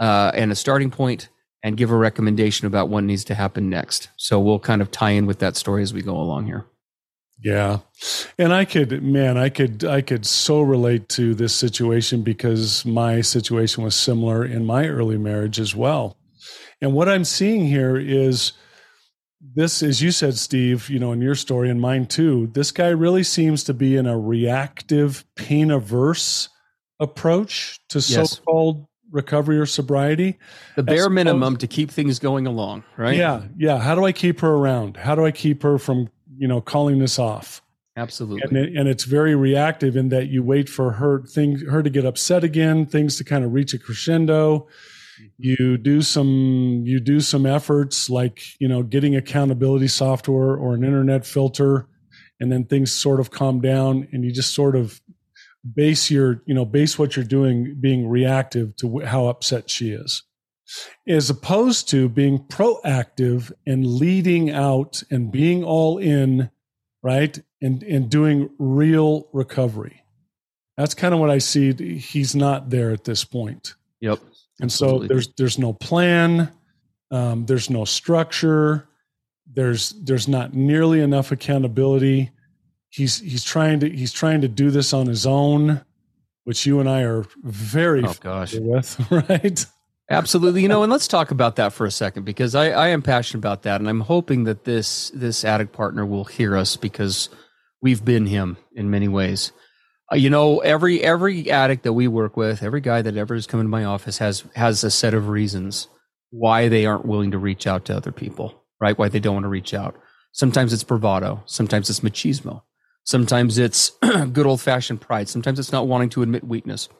uh, 0.00 0.32
and 0.34 0.52
a 0.52 0.54
starting 0.54 0.90
point, 0.90 1.28
and 1.62 1.76
give 1.76 1.90
a 1.90 1.96
recommendation 1.96 2.66
about 2.66 2.88
what 2.88 3.04
needs 3.04 3.24
to 3.24 3.34
happen 3.34 3.68
next. 3.68 4.08
So 4.16 4.40
we'll 4.40 4.58
kind 4.58 4.82
of 4.82 4.90
tie 4.90 5.10
in 5.10 5.26
with 5.26 5.38
that 5.40 5.56
story 5.56 5.82
as 5.82 5.92
we 5.92 6.02
go 6.02 6.16
along 6.16 6.46
here. 6.46 6.66
Yeah. 7.42 7.80
And 8.38 8.52
I 8.54 8.64
could 8.64 9.02
man, 9.02 9.36
I 9.36 9.50
could 9.50 9.84
I 9.84 10.00
could 10.00 10.24
so 10.24 10.62
relate 10.62 11.08
to 11.10 11.34
this 11.34 11.54
situation 11.54 12.22
because 12.22 12.84
my 12.84 13.20
situation 13.20 13.84
was 13.84 13.94
similar 13.94 14.44
in 14.44 14.64
my 14.64 14.86
early 14.86 15.18
marriage 15.18 15.60
as 15.60 15.74
well. 15.74 16.16
And 16.80 16.94
what 16.94 17.08
I'm 17.08 17.24
seeing 17.24 17.66
here 17.66 17.96
is 17.96 18.52
this 19.54 19.82
as 19.82 20.00
you 20.00 20.12
said 20.12 20.38
Steve, 20.38 20.88
you 20.88 20.98
know, 20.98 21.12
in 21.12 21.20
your 21.20 21.34
story 21.34 21.68
and 21.68 21.80
mine 21.80 22.06
too, 22.06 22.46
this 22.52 22.72
guy 22.72 22.88
really 22.88 23.22
seems 23.22 23.64
to 23.64 23.74
be 23.74 23.96
in 23.96 24.06
a 24.06 24.18
reactive 24.18 25.24
pain 25.34 25.70
averse 25.70 26.48
approach 27.00 27.80
to 27.88 27.98
yes. 27.98 28.30
so-called 28.30 28.86
recovery 29.10 29.58
or 29.58 29.66
sobriety. 29.66 30.38
The 30.74 30.82
bare 30.82 31.08
minimum 31.08 31.56
to 31.58 31.66
keep 31.66 31.90
things 31.90 32.18
going 32.18 32.46
along, 32.46 32.84
right? 32.96 33.16
Yeah, 33.16 33.44
yeah. 33.56 33.78
How 33.78 33.94
do 33.94 34.04
I 34.04 34.12
keep 34.12 34.40
her 34.40 34.54
around? 34.54 34.96
How 34.96 35.14
do 35.14 35.24
I 35.24 35.30
keep 35.30 35.62
her 35.62 35.78
from 35.78 36.08
you 36.38 36.48
know 36.48 36.60
calling 36.60 36.98
this 36.98 37.18
off 37.18 37.62
absolutely 37.96 38.42
and, 38.42 38.56
it, 38.56 38.76
and 38.76 38.88
it's 38.88 39.04
very 39.04 39.34
reactive 39.34 39.96
in 39.96 40.08
that 40.10 40.28
you 40.28 40.42
wait 40.42 40.68
for 40.68 40.92
her 40.92 41.22
thing 41.22 41.58
her 41.66 41.82
to 41.82 41.90
get 41.90 42.04
upset 42.04 42.44
again 42.44 42.86
things 42.86 43.16
to 43.16 43.24
kind 43.24 43.44
of 43.44 43.52
reach 43.52 43.72
a 43.74 43.78
crescendo 43.78 44.60
mm-hmm. 44.60 45.26
you 45.38 45.78
do 45.78 46.02
some 46.02 46.82
you 46.84 47.00
do 47.00 47.20
some 47.20 47.46
efforts 47.46 48.10
like 48.10 48.42
you 48.58 48.68
know 48.68 48.82
getting 48.82 49.16
accountability 49.16 49.88
software 49.88 50.56
or 50.56 50.74
an 50.74 50.84
internet 50.84 51.24
filter 51.26 51.86
and 52.38 52.52
then 52.52 52.64
things 52.64 52.92
sort 52.92 53.18
of 53.18 53.30
calm 53.30 53.60
down 53.60 54.06
and 54.12 54.24
you 54.24 54.30
just 54.30 54.54
sort 54.54 54.76
of 54.76 55.00
base 55.74 56.10
your 56.10 56.42
you 56.46 56.54
know 56.54 56.64
base 56.64 56.98
what 56.98 57.16
you're 57.16 57.24
doing 57.24 57.76
being 57.80 58.08
reactive 58.08 58.76
to 58.76 59.00
how 59.00 59.26
upset 59.26 59.68
she 59.70 59.90
is 59.90 60.22
as 61.06 61.30
opposed 61.30 61.88
to 61.90 62.08
being 62.08 62.38
proactive 62.38 63.52
and 63.66 63.86
leading 63.86 64.50
out 64.50 65.02
and 65.10 65.30
being 65.30 65.62
all 65.62 65.98
in, 65.98 66.50
right? 67.02 67.38
And, 67.62 67.82
and 67.82 68.10
doing 68.10 68.50
real 68.58 69.28
recovery. 69.32 70.02
That's 70.76 70.94
kind 70.94 71.14
of 71.14 71.20
what 71.20 71.30
I 71.30 71.38
see. 71.38 71.72
He's 71.72 72.34
not 72.34 72.70
there 72.70 72.90
at 72.90 73.04
this 73.04 73.24
point. 73.24 73.74
Yep. 74.00 74.20
And 74.60 74.70
so 74.70 75.00
there's 75.00 75.28
there's 75.34 75.58
no 75.58 75.72
plan, 75.74 76.50
um, 77.10 77.44
there's 77.46 77.68
no 77.68 77.84
structure, 77.84 78.88
there's 79.52 79.90
there's 80.02 80.28
not 80.28 80.54
nearly 80.54 81.00
enough 81.00 81.30
accountability. 81.30 82.30
He's 82.96 83.20
he's 83.20 83.44
trying 83.44 83.80
to 83.80 83.90
he's 83.90 84.12
trying 84.12 84.40
to 84.40 84.48
do 84.48 84.70
this 84.70 84.94
on 84.94 85.06
his 85.06 85.26
own, 85.26 85.84
which 86.44 86.64
you 86.64 86.80
and 86.80 86.88
I 86.88 87.02
are 87.02 87.26
very 87.42 88.02
oh, 88.02 88.14
gosh. 88.20 88.54
with, 88.54 89.10
right? 89.10 89.66
Absolutely. 90.08 90.62
You 90.62 90.68
know, 90.68 90.82
and 90.82 90.90
let's 90.90 91.06
talk 91.06 91.30
about 91.30 91.56
that 91.56 91.74
for 91.74 91.84
a 91.84 91.90
second 91.90 92.24
because 92.24 92.54
I, 92.54 92.70
I 92.70 92.88
am 92.88 93.02
passionate 93.02 93.40
about 93.40 93.64
that. 93.64 93.80
And 93.82 93.90
I'm 93.90 94.00
hoping 94.00 94.44
that 94.44 94.64
this 94.64 95.10
this 95.10 95.44
addict 95.44 95.72
partner 95.72 96.06
will 96.06 96.24
hear 96.24 96.56
us 96.56 96.76
because 96.76 97.28
we've 97.82 98.02
been 98.02 98.26
him 98.26 98.56
in 98.74 98.88
many 98.88 99.08
ways. 99.08 99.52
Uh, 100.10 100.16
you 100.16 100.30
know, 100.30 100.60
every 100.60 101.02
every 101.02 101.50
addict 101.50 101.82
that 101.82 101.92
we 101.92 102.08
work 102.08 102.34
with, 102.34 102.62
every 102.62 102.80
guy 102.80 103.02
that 103.02 103.18
ever 103.18 103.34
has 103.34 103.46
come 103.46 103.60
into 103.60 103.68
my 103.68 103.84
office 103.84 104.16
has 104.18 104.42
has 104.54 104.82
a 104.84 104.90
set 104.90 105.12
of 105.12 105.28
reasons 105.28 105.88
why 106.30 106.68
they 106.68 106.86
aren't 106.86 107.04
willing 107.04 107.32
to 107.32 107.38
reach 107.38 107.66
out 107.66 107.84
to 107.84 107.96
other 107.96 108.12
people, 108.12 108.64
right? 108.80 108.96
Why 108.96 109.10
they 109.10 109.20
don't 109.20 109.34
want 109.34 109.44
to 109.44 109.50
reach 109.50 109.74
out. 109.74 109.96
Sometimes 110.32 110.72
it's 110.72 110.84
bravado, 110.84 111.42
sometimes 111.46 111.90
it's 111.90 112.00
machismo, 112.00 112.62
sometimes 113.06 113.56
it's 113.56 113.90
good 114.32 114.46
old 114.46 114.60
fashioned 114.60 115.00
pride, 115.00 115.28
sometimes 115.30 115.58
it's 115.58 115.72
not 115.72 115.88
wanting 115.88 116.10
to 116.10 116.22
admit 116.22 116.44
weakness, 116.44 116.90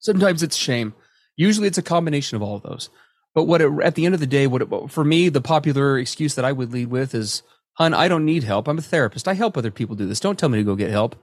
sometimes 0.00 0.42
it's 0.42 0.56
shame 0.56 0.94
Usually 1.36 1.66
it's 1.66 1.78
a 1.78 1.82
combination 1.82 2.36
of 2.36 2.42
all 2.42 2.56
of 2.56 2.62
those. 2.62 2.90
But 3.34 3.44
what 3.44 3.62
it, 3.62 3.72
at 3.82 3.94
the 3.94 4.04
end 4.04 4.14
of 4.14 4.20
the 4.20 4.26
day, 4.26 4.46
what 4.46 4.62
it, 4.62 4.90
for 4.90 5.04
me, 5.04 5.28
the 5.28 5.40
popular 5.40 5.98
excuse 5.98 6.34
that 6.34 6.44
I 6.44 6.52
would 6.52 6.72
lead 6.72 6.88
with 6.88 7.14
is, 7.14 7.42
"Hun, 7.74 7.94
I 7.94 8.08
don't 8.08 8.26
need 8.26 8.44
help. 8.44 8.68
I'm 8.68 8.78
a 8.78 8.82
therapist. 8.82 9.26
I 9.26 9.34
help 9.34 9.56
other 9.56 9.70
people 9.70 9.96
do 9.96 10.06
this. 10.06 10.20
Don't 10.20 10.38
tell 10.38 10.50
me 10.50 10.58
to 10.58 10.64
go 10.64 10.76
get 10.76 10.90
help. 10.90 11.16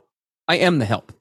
I 0.48 0.56
am 0.58 0.80
the 0.80 0.86
help. 0.86 1.14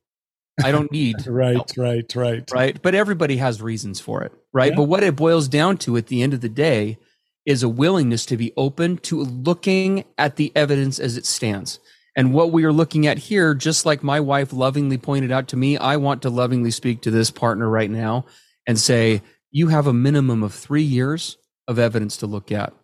I 0.64 0.72
don't 0.72 0.90
need 0.90 1.16
right, 1.26 1.56
help. 1.56 1.70
right, 1.76 2.16
right, 2.16 2.50
right." 2.50 2.82
But 2.82 2.94
everybody 2.94 3.36
has 3.36 3.60
reasons 3.60 4.00
for 4.00 4.22
it, 4.22 4.32
right? 4.52 4.70
Yeah. 4.70 4.76
But 4.76 4.84
what 4.84 5.02
it 5.02 5.16
boils 5.16 5.48
down 5.48 5.76
to 5.78 5.98
at 5.98 6.06
the 6.06 6.22
end 6.22 6.32
of 6.32 6.40
the 6.40 6.48
day 6.48 6.96
is 7.44 7.62
a 7.62 7.68
willingness 7.68 8.24
to 8.26 8.36
be 8.38 8.52
open 8.56 8.96
to 8.98 9.20
looking 9.22 10.04
at 10.16 10.36
the 10.36 10.52
evidence 10.56 10.98
as 10.98 11.18
it 11.18 11.26
stands. 11.26 11.80
And 12.18 12.34
what 12.34 12.50
we 12.50 12.64
are 12.64 12.72
looking 12.72 13.06
at 13.06 13.16
here, 13.16 13.54
just 13.54 13.86
like 13.86 14.02
my 14.02 14.18
wife 14.18 14.52
lovingly 14.52 14.98
pointed 14.98 15.30
out 15.30 15.46
to 15.48 15.56
me, 15.56 15.78
I 15.78 15.98
want 15.98 16.22
to 16.22 16.30
lovingly 16.30 16.72
speak 16.72 17.02
to 17.02 17.12
this 17.12 17.30
partner 17.30 17.68
right 17.68 17.88
now 17.88 18.26
and 18.66 18.76
say, 18.76 19.22
you 19.52 19.68
have 19.68 19.86
a 19.86 19.92
minimum 19.92 20.42
of 20.42 20.52
three 20.52 20.82
years 20.82 21.38
of 21.68 21.78
evidence 21.78 22.16
to 22.16 22.26
look 22.26 22.50
at. 22.50 22.74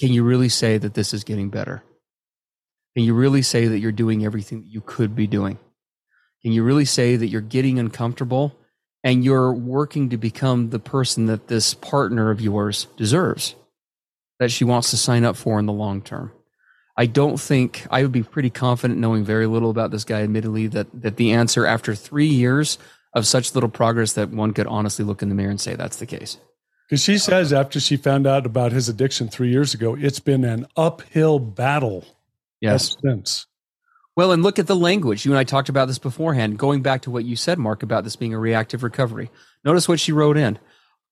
Can 0.00 0.10
you 0.14 0.24
really 0.24 0.48
say 0.48 0.78
that 0.78 0.94
this 0.94 1.12
is 1.12 1.22
getting 1.22 1.50
better? 1.50 1.82
Can 2.96 3.04
you 3.04 3.12
really 3.12 3.42
say 3.42 3.66
that 3.66 3.78
you're 3.78 3.92
doing 3.92 4.24
everything 4.24 4.62
that 4.62 4.68
you 4.68 4.80
could 4.80 5.14
be 5.14 5.26
doing? 5.26 5.58
Can 6.40 6.52
you 6.52 6.64
really 6.64 6.86
say 6.86 7.16
that 7.16 7.26
you're 7.26 7.42
getting 7.42 7.78
uncomfortable 7.78 8.56
and 9.04 9.22
you're 9.22 9.52
working 9.52 10.08
to 10.08 10.16
become 10.16 10.70
the 10.70 10.78
person 10.78 11.26
that 11.26 11.48
this 11.48 11.74
partner 11.74 12.30
of 12.30 12.40
yours 12.40 12.86
deserves, 12.96 13.54
that 14.38 14.50
she 14.50 14.64
wants 14.64 14.88
to 14.92 14.96
sign 14.96 15.24
up 15.24 15.36
for 15.36 15.58
in 15.58 15.66
the 15.66 15.74
long 15.74 16.00
term? 16.00 16.32
I 17.00 17.06
don't 17.06 17.40
think 17.40 17.86
I 17.90 18.02
would 18.02 18.12
be 18.12 18.22
pretty 18.22 18.50
confident 18.50 19.00
knowing 19.00 19.24
very 19.24 19.46
little 19.46 19.70
about 19.70 19.90
this 19.90 20.04
guy, 20.04 20.20
admittedly, 20.20 20.66
that, 20.66 20.86
that 20.92 21.16
the 21.16 21.32
answer 21.32 21.64
after 21.64 21.94
three 21.94 22.26
years 22.26 22.76
of 23.14 23.26
such 23.26 23.54
little 23.54 23.70
progress 23.70 24.12
that 24.12 24.28
one 24.28 24.52
could 24.52 24.66
honestly 24.66 25.02
look 25.02 25.22
in 25.22 25.30
the 25.30 25.34
mirror 25.34 25.48
and 25.48 25.58
say 25.58 25.74
that's 25.74 25.96
the 25.96 26.04
case. 26.04 26.36
Because 26.86 27.02
she 27.02 27.16
says 27.16 27.54
after 27.54 27.80
she 27.80 27.96
found 27.96 28.26
out 28.26 28.44
about 28.44 28.72
his 28.72 28.90
addiction 28.90 29.28
three 29.28 29.48
years 29.48 29.72
ago, 29.72 29.96
it's 29.98 30.20
been 30.20 30.44
an 30.44 30.66
uphill 30.76 31.38
battle. 31.38 32.04
Yes. 32.60 32.98
Since. 33.02 33.46
Well, 34.14 34.32
and 34.32 34.42
look 34.42 34.58
at 34.58 34.66
the 34.66 34.76
language. 34.76 35.24
You 35.24 35.32
and 35.32 35.38
I 35.38 35.44
talked 35.44 35.70
about 35.70 35.88
this 35.88 35.98
beforehand. 35.98 36.58
Going 36.58 36.82
back 36.82 37.00
to 37.02 37.10
what 37.10 37.24
you 37.24 37.34
said, 37.34 37.58
Mark, 37.58 37.82
about 37.82 38.04
this 38.04 38.16
being 38.16 38.34
a 38.34 38.38
reactive 38.38 38.82
recovery. 38.82 39.30
Notice 39.64 39.88
what 39.88 40.00
she 40.00 40.12
wrote 40.12 40.36
in. 40.36 40.58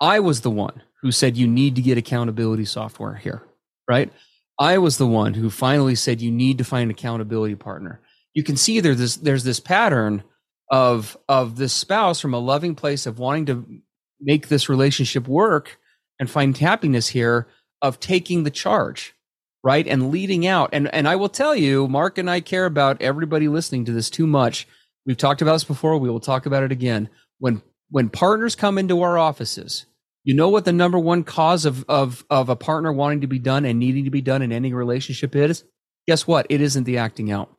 I 0.02 0.21
was 0.21 0.42
the 0.42 0.50
one 0.50 0.83
who 1.00 1.12
said 1.12 1.38
you 1.38 1.47
need 1.47 1.76
to 1.76 1.83
get 1.83 1.97
accountability 1.97 2.66
software 2.66 3.14
here, 3.14 3.42
right? 3.88 4.12
I 4.59 4.79
was 4.79 4.99
the 4.99 5.07
one 5.07 5.35
who 5.35 5.50
finally 5.50 5.95
said 5.95 6.21
you 6.21 6.31
need 6.31 6.59
to 6.59 6.65
find 6.65 6.85
an 6.85 6.91
accountability 6.91 7.55
partner. 7.55 8.00
You 8.35 8.43
can 8.43 8.57
see 8.57 8.81
there's 8.81 8.99
this, 8.99 9.17
there's 9.17 9.45
this 9.45 9.61
pattern 9.61 10.23
of 10.71 11.17
of 11.29 11.57
this 11.57 11.73
spouse 11.73 12.21
from 12.21 12.35
a 12.35 12.38
loving 12.38 12.75
place 12.75 13.07
of 13.07 13.19
wanting 13.19 13.47
to 13.47 13.81
make 14.21 14.49
this 14.49 14.69
relationship 14.69 15.27
work 15.27 15.79
and 16.21 16.29
find 16.29 16.57
happiness 16.57 17.09
here 17.09 17.49
of 17.81 18.00
taking 18.00 18.45
the 18.45 18.50
charge 18.50 19.15
right? 19.62 19.87
And 19.87 20.11
leading 20.11 20.47
out. 20.47 20.71
And 20.73 20.93
and 20.95 21.09
I 21.09 21.17
will 21.17 21.29
tell 21.29 21.55
you 21.55 21.88
Mark 21.88 22.19
and 22.19 22.31
I 22.31 22.41
care 22.41 22.67
about 22.67 23.03
everybody 23.03 23.49
listening 23.49 23.85
to 23.87 23.93
this 23.93 24.11
too 24.11 24.27
much. 24.27 24.67
We've 25.07 25.17
talked 25.17 25.43
about 25.43 25.55
this 25.55 25.65
before. 25.65 25.99
We 25.99 26.11
will 26.11 26.21
talk 26.21 26.47
about 26.47 26.62
it 26.62 26.73
again. 26.73 27.09
When 27.38 27.62
when 27.91 28.09
partners 28.09 28.55
come 28.55 28.79
into 28.79 29.03
our 29.03 29.19
offices 29.19 29.87
you 30.28 30.35
know 30.35 30.49
what 30.49 30.64
the 30.64 30.73
number 30.73 30.99
one 30.99 31.25
cause 31.25 31.64
of 31.64 31.85
of 31.88 32.25
of 32.28 32.49
a 32.49 32.56
partner 32.56 32.92
wanting 32.92 33.23
to 33.23 33.26
be 33.26 33.38
done 33.38 33.64
and 33.64 33.78
needing 33.78 34.04
to 34.04 34.11
be 34.11 34.20
done 34.20 34.42
in 34.42 34.52
any 34.52 34.73
relationship 34.73 35.35
is 35.35 35.64
guess 36.06 36.26
what 36.26 36.47
it 36.49 36.61
isn't 36.61 36.85
the 36.85 36.99
acting 36.99 37.30
out 37.30 37.50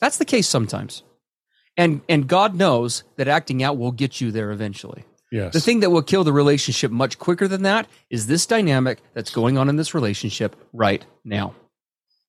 that's 0.00 0.18
the 0.18 0.24
case 0.24 0.48
sometimes 0.48 1.02
and 1.76 2.02
and 2.08 2.28
God 2.28 2.54
knows 2.54 3.04
that 3.16 3.28
acting 3.28 3.62
out 3.62 3.78
will 3.78 3.92
get 3.92 4.20
you 4.20 4.30
there 4.30 4.50
eventually. 4.50 5.04
Yes. 5.30 5.54
The 5.54 5.60
thing 5.60 5.80
that 5.80 5.90
will 5.90 6.02
kill 6.02 6.24
the 6.24 6.32
relationship 6.32 6.90
much 6.90 7.18
quicker 7.18 7.48
than 7.48 7.62
that 7.62 7.88
is 8.10 8.26
this 8.26 8.44
dynamic 8.44 9.00
that's 9.14 9.30
going 9.30 9.56
on 9.56 9.70
in 9.70 9.76
this 9.76 9.94
relationship 9.94 10.54
right 10.74 11.04
now. 11.24 11.54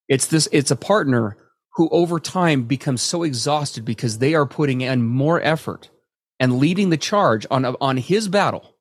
It's 0.08 0.26
this 0.26 0.48
it's 0.52 0.70
a 0.70 0.76
partner 0.76 1.36
who 1.74 1.88
over 1.90 2.18
time 2.18 2.62
becomes 2.62 3.02
so 3.02 3.22
exhausted 3.22 3.84
because 3.84 4.18
they 4.18 4.34
are 4.34 4.46
putting 4.46 4.80
in 4.80 5.02
more 5.02 5.40
effort 5.42 5.90
and 6.40 6.58
leading 6.58 6.88
the 6.88 6.96
charge 6.96 7.46
on 7.50 7.66
on 7.66 7.98
his 7.98 8.28
battle, 8.28 8.73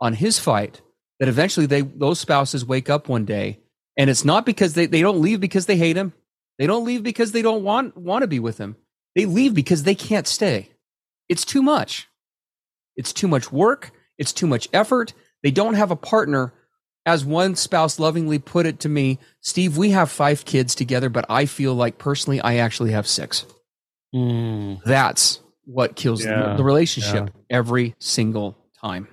on 0.00 0.14
his 0.14 0.38
fight 0.38 0.80
that 1.20 1.28
eventually 1.28 1.66
they 1.66 1.80
those 1.82 2.20
spouses 2.20 2.64
wake 2.64 2.90
up 2.90 3.08
one 3.08 3.24
day 3.24 3.60
and 3.96 4.10
it's 4.10 4.24
not 4.24 4.44
because 4.44 4.74
they, 4.74 4.86
they 4.86 5.00
don't 5.02 5.20
leave 5.20 5.40
because 5.40 5.66
they 5.66 5.76
hate 5.76 5.96
him. 5.96 6.12
They 6.58 6.66
don't 6.66 6.84
leave 6.84 7.02
because 7.02 7.32
they 7.32 7.42
don't 7.42 7.62
want 7.62 7.96
want 7.96 8.22
to 8.22 8.28
be 8.28 8.40
with 8.40 8.58
him. 8.58 8.76
They 9.14 9.26
leave 9.26 9.54
because 9.54 9.84
they 9.84 9.94
can't 9.94 10.26
stay. 10.26 10.70
It's 11.28 11.44
too 11.44 11.62
much. 11.62 12.08
It's 12.96 13.12
too 13.12 13.28
much 13.28 13.50
work. 13.52 13.90
It's 14.18 14.32
too 14.32 14.46
much 14.46 14.68
effort. 14.72 15.14
They 15.42 15.50
don't 15.50 15.74
have 15.74 15.90
a 15.90 15.96
partner. 15.96 16.52
As 17.06 17.24
one 17.24 17.54
spouse 17.54 17.98
lovingly 17.98 18.38
put 18.38 18.64
it 18.64 18.80
to 18.80 18.88
me, 18.88 19.18
Steve, 19.42 19.76
we 19.76 19.90
have 19.90 20.10
five 20.10 20.44
kids 20.46 20.74
together, 20.74 21.10
but 21.10 21.26
I 21.28 21.44
feel 21.44 21.74
like 21.74 21.98
personally 21.98 22.40
I 22.40 22.56
actually 22.56 22.92
have 22.92 23.06
six. 23.06 23.44
Mm. 24.14 24.82
That's 24.84 25.40
what 25.66 25.96
kills 25.96 26.24
Yeah. 26.24 26.50
the, 26.50 26.56
the 26.56 26.64
relationship 26.64 27.30
every 27.50 27.94
single 27.98 28.56
time. 28.80 29.08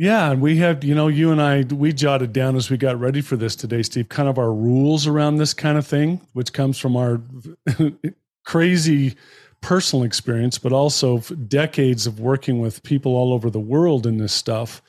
Yeah, 0.00 0.30
and 0.30 0.40
we 0.40 0.56
have, 0.56 0.82
you 0.82 0.94
know, 0.94 1.08
you 1.08 1.30
and 1.30 1.42
I, 1.42 1.60
we 1.64 1.92
jotted 1.92 2.32
down 2.32 2.56
as 2.56 2.70
we 2.70 2.78
got 2.78 2.98
ready 2.98 3.20
for 3.20 3.36
this 3.36 3.54
today, 3.54 3.82
Steve, 3.82 4.08
kind 4.08 4.30
of 4.30 4.38
our 4.38 4.50
rules 4.50 5.06
around 5.06 5.36
this 5.36 5.52
kind 5.52 5.76
of 5.76 5.86
thing, 5.86 6.22
which 6.32 6.54
comes 6.54 6.78
from 6.78 6.96
our 6.96 7.20
crazy 8.46 9.14
personal 9.60 10.02
experience, 10.02 10.56
but 10.56 10.72
also 10.72 11.18
decades 11.18 12.06
of 12.06 12.18
working 12.18 12.60
with 12.60 12.82
people 12.82 13.14
all 13.14 13.34
over 13.34 13.50
the 13.50 13.60
world 13.60 14.06
in 14.06 14.16
this 14.16 14.32
stuff. 14.32 14.80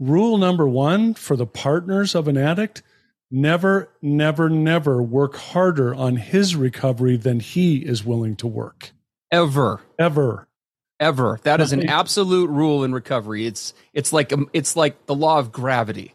Rule 0.00 0.38
number 0.38 0.66
one 0.66 1.14
for 1.14 1.36
the 1.36 1.46
partners 1.46 2.16
of 2.16 2.26
an 2.26 2.36
addict 2.36 2.82
never, 3.30 3.88
never, 4.02 4.50
never 4.50 5.00
work 5.00 5.36
harder 5.36 5.94
on 5.94 6.16
his 6.16 6.56
recovery 6.56 7.16
than 7.16 7.38
he 7.38 7.76
is 7.76 8.04
willing 8.04 8.34
to 8.34 8.48
work. 8.48 8.90
Ever. 9.30 9.82
Ever. 10.00 10.47
Ever. 11.00 11.38
That 11.44 11.60
is 11.60 11.72
an 11.72 11.88
absolute 11.88 12.50
rule 12.50 12.82
in 12.82 12.92
recovery. 12.92 13.46
It's 13.46 13.72
it's 13.92 14.12
like 14.12 14.32
um, 14.32 14.50
it's 14.52 14.74
like 14.74 15.06
the 15.06 15.14
law 15.14 15.38
of 15.38 15.52
gravity. 15.52 16.14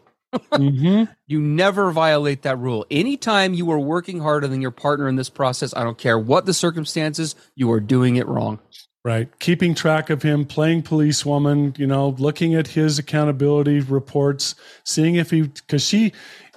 hmm 0.52 1.04
You 1.26 1.40
never 1.40 1.90
violate 1.90 2.42
that 2.42 2.58
rule. 2.58 2.84
Anytime 2.90 3.54
you 3.54 3.70
are 3.70 3.78
working 3.78 4.20
harder 4.20 4.46
than 4.46 4.60
your 4.60 4.70
partner 4.70 5.08
in 5.08 5.16
this 5.16 5.30
process, 5.30 5.74
I 5.74 5.84
don't 5.84 5.96
care 5.96 6.18
what 6.18 6.44
the 6.44 6.52
circumstances, 6.52 7.34
you 7.54 7.72
are 7.72 7.80
doing 7.80 8.16
it 8.16 8.26
wrong. 8.28 8.58
Right. 9.04 9.28
Keeping 9.38 9.74
track 9.74 10.08
of 10.08 10.22
him, 10.22 10.46
playing 10.46 10.82
policewoman, 10.82 11.74
you 11.76 11.86
know, 11.86 12.10
looking 12.18 12.54
at 12.54 12.68
his 12.68 12.98
accountability 12.98 13.80
reports, 13.80 14.54
seeing 14.82 15.16
if 15.16 15.30
he, 15.30 15.42
because 15.42 15.82
she, 15.82 16.12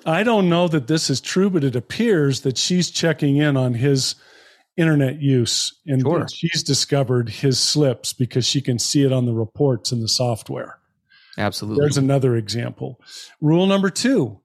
I 0.05 0.23
don't 0.23 0.47
know 0.47 0.69
that 0.69 0.87
this 0.87 1.09
is 1.09 1.19
true, 1.19 1.49
but 1.49 1.65
it 1.65 1.75
appears 1.75 2.41
that 2.41 2.57
she's 2.57 2.89
checking 2.89 3.35
in 3.35 3.57
on 3.57 3.73
his 3.73 4.15
internet 4.77 5.19
use 5.21 5.73
and 5.85 6.01
Sure. 6.01 6.27
she's 6.31 6.63
discovered 6.63 7.29
his 7.29 7.59
slips 7.59 8.13
because 8.13 8.45
she 8.45 8.61
can 8.61 8.77
see 8.79 9.03
it 9.03 9.11
on 9.11 9.25
the 9.25 9.33
reports 9.33 9.91
in 9.91 10.01
the 10.01 10.07
software. 10.07 10.77
Absolutely. 11.37 11.81
There's 11.81 11.97
another 11.97 12.35
example. 12.35 12.99
Rule 13.41 13.67
number 13.67 13.89
two 13.89 14.39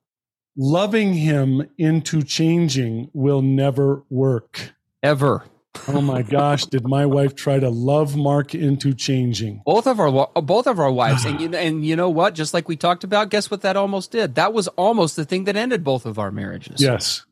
loving 0.56 1.14
him 1.14 1.66
into 1.78 2.22
changing 2.22 3.10
will 3.14 3.40
never 3.42 4.02
work. 4.10 4.72
Ever. 5.02 5.44
Oh 5.88 6.02
my 6.02 6.20
gosh, 6.38 6.66
did 6.66 6.86
my 6.86 7.06
wife 7.06 7.34
try 7.34 7.58
to 7.58 7.70
love 7.70 8.14
Mark 8.16 8.54
into 8.54 8.92
changing? 8.92 9.62
Both 9.64 9.86
of 9.86 9.98
our 9.98 10.28
uh, 10.36 10.40
both 10.42 10.66
of 10.66 10.78
our 10.78 10.92
wives, 10.92 11.24
and 11.24 11.40
you 11.40 11.54
and 11.54 11.84
you 11.84 11.96
know 11.96 12.10
what? 12.10 12.34
Just 12.34 12.52
like 12.52 12.68
we 12.68 12.76
talked 12.76 13.04
about, 13.04 13.30
guess 13.30 13.50
what? 13.50 13.62
That 13.62 13.76
almost 13.76 14.10
did. 14.10 14.34
That 14.34 14.52
was 14.52 14.68
almost 14.68 15.16
the 15.16 15.24
thing 15.24 15.44
that 15.44 15.56
ended 15.56 15.82
both 15.82 16.04
of 16.04 16.18
our 16.18 16.30
marriages. 16.30 16.80
Yes. 16.82 17.24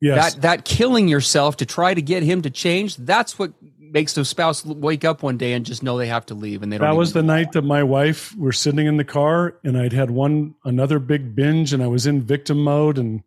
Yes. 0.00 0.34
That 0.34 0.42
that 0.42 0.64
killing 0.64 1.08
yourself 1.08 1.56
to 1.58 1.66
try 1.66 1.92
to 1.92 2.02
get 2.02 2.22
him 2.22 2.42
to 2.42 2.50
change. 2.50 2.96
That's 2.96 3.38
what 3.38 3.52
makes 3.80 4.12
the 4.14 4.24
spouse 4.24 4.64
wake 4.64 5.04
up 5.04 5.22
one 5.22 5.36
day 5.36 5.54
and 5.54 5.64
just 5.64 5.82
know 5.82 5.98
they 5.98 6.06
have 6.06 6.26
to 6.26 6.34
leave, 6.34 6.62
and 6.62 6.72
they 6.72 6.78
don't. 6.78 6.86
that 6.86 6.96
was 6.96 7.12
the 7.12 7.22
night 7.22 7.52
that 7.52 7.62
my 7.62 7.82
wife 7.82 8.34
were 8.36 8.52
sitting 8.52 8.86
in 8.86 8.96
the 8.96 9.04
car 9.04 9.56
and 9.64 9.76
I'd 9.78 9.92
had 9.92 10.10
one 10.10 10.54
another 10.64 10.98
big 10.98 11.34
binge 11.34 11.72
and 11.72 11.82
I 11.82 11.86
was 11.86 12.06
in 12.06 12.22
victim 12.22 12.62
mode 12.62 12.98
and 12.98 13.22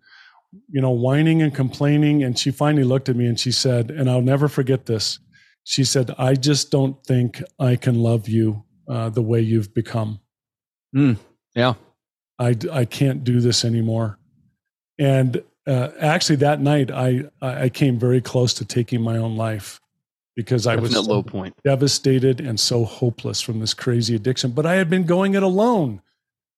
you 0.69 0.81
know 0.81 0.91
whining 0.91 1.41
and 1.41 1.53
complaining 1.53 2.23
and 2.23 2.37
she 2.37 2.51
finally 2.51 2.83
looked 2.83 3.09
at 3.09 3.15
me 3.15 3.25
and 3.25 3.39
she 3.39 3.51
said 3.51 3.91
and 3.91 4.09
I'll 4.09 4.21
never 4.21 4.47
forget 4.47 4.85
this. 4.85 5.19
She 5.63 5.83
said, 5.83 6.13
"I 6.17 6.33
just 6.35 6.71
don't 6.71 7.03
think 7.05 7.43
I 7.59 7.75
can 7.75 8.01
love 8.01 8.27
you 8.27 8.63
uh, 8.87 9.09
the 9.09 9.21
way 9.21 9.41
you've 9.41 9.73
become. 9.73 10.19
Mm, 10.95 11.17
yeah. 11.53 11.73
I 12.39 12.55
I 12.71 12.85
can't 12.85 13.23
do 13.23 13.41
this 13.41 13.63
anymore." 13.65 14.17
And 14.97 15.43
uh, 15.67 15.89
actually, 15.99 16.37
that 16.37 16.59
night 16.61 16.91
I 16.91 17.23
I 17.41 17.69
came 17.69 17.99
very 17.99 18.21
close 18.21 18.53
to 18.55 18.65
taking 18.65 19.01
my 19.01 19.17
own 19.17 19.35
life 19.35 19.79
because 20.35 20.65
I 20.67 20.75
was 20.75 20.91
Definite 20.91 21.05
so 21.05 21.11
low 21.11 21.23
point. 21.23 21.55
devastated 21.63 22.39
and 22.41 22.59
so 22.59 22.85
hopeless 22.85 23.41
from 23.41 23.59
this 23.59 23.73
crazy 23.73 24.15
addiction. 24.15 24.51
But 24.51 24.65
I 24.65 24.75
had 24.75 24.89
been 24.89 25.05
going 25.05 25.33
it 25.35 25.43
alone 25.43 26.01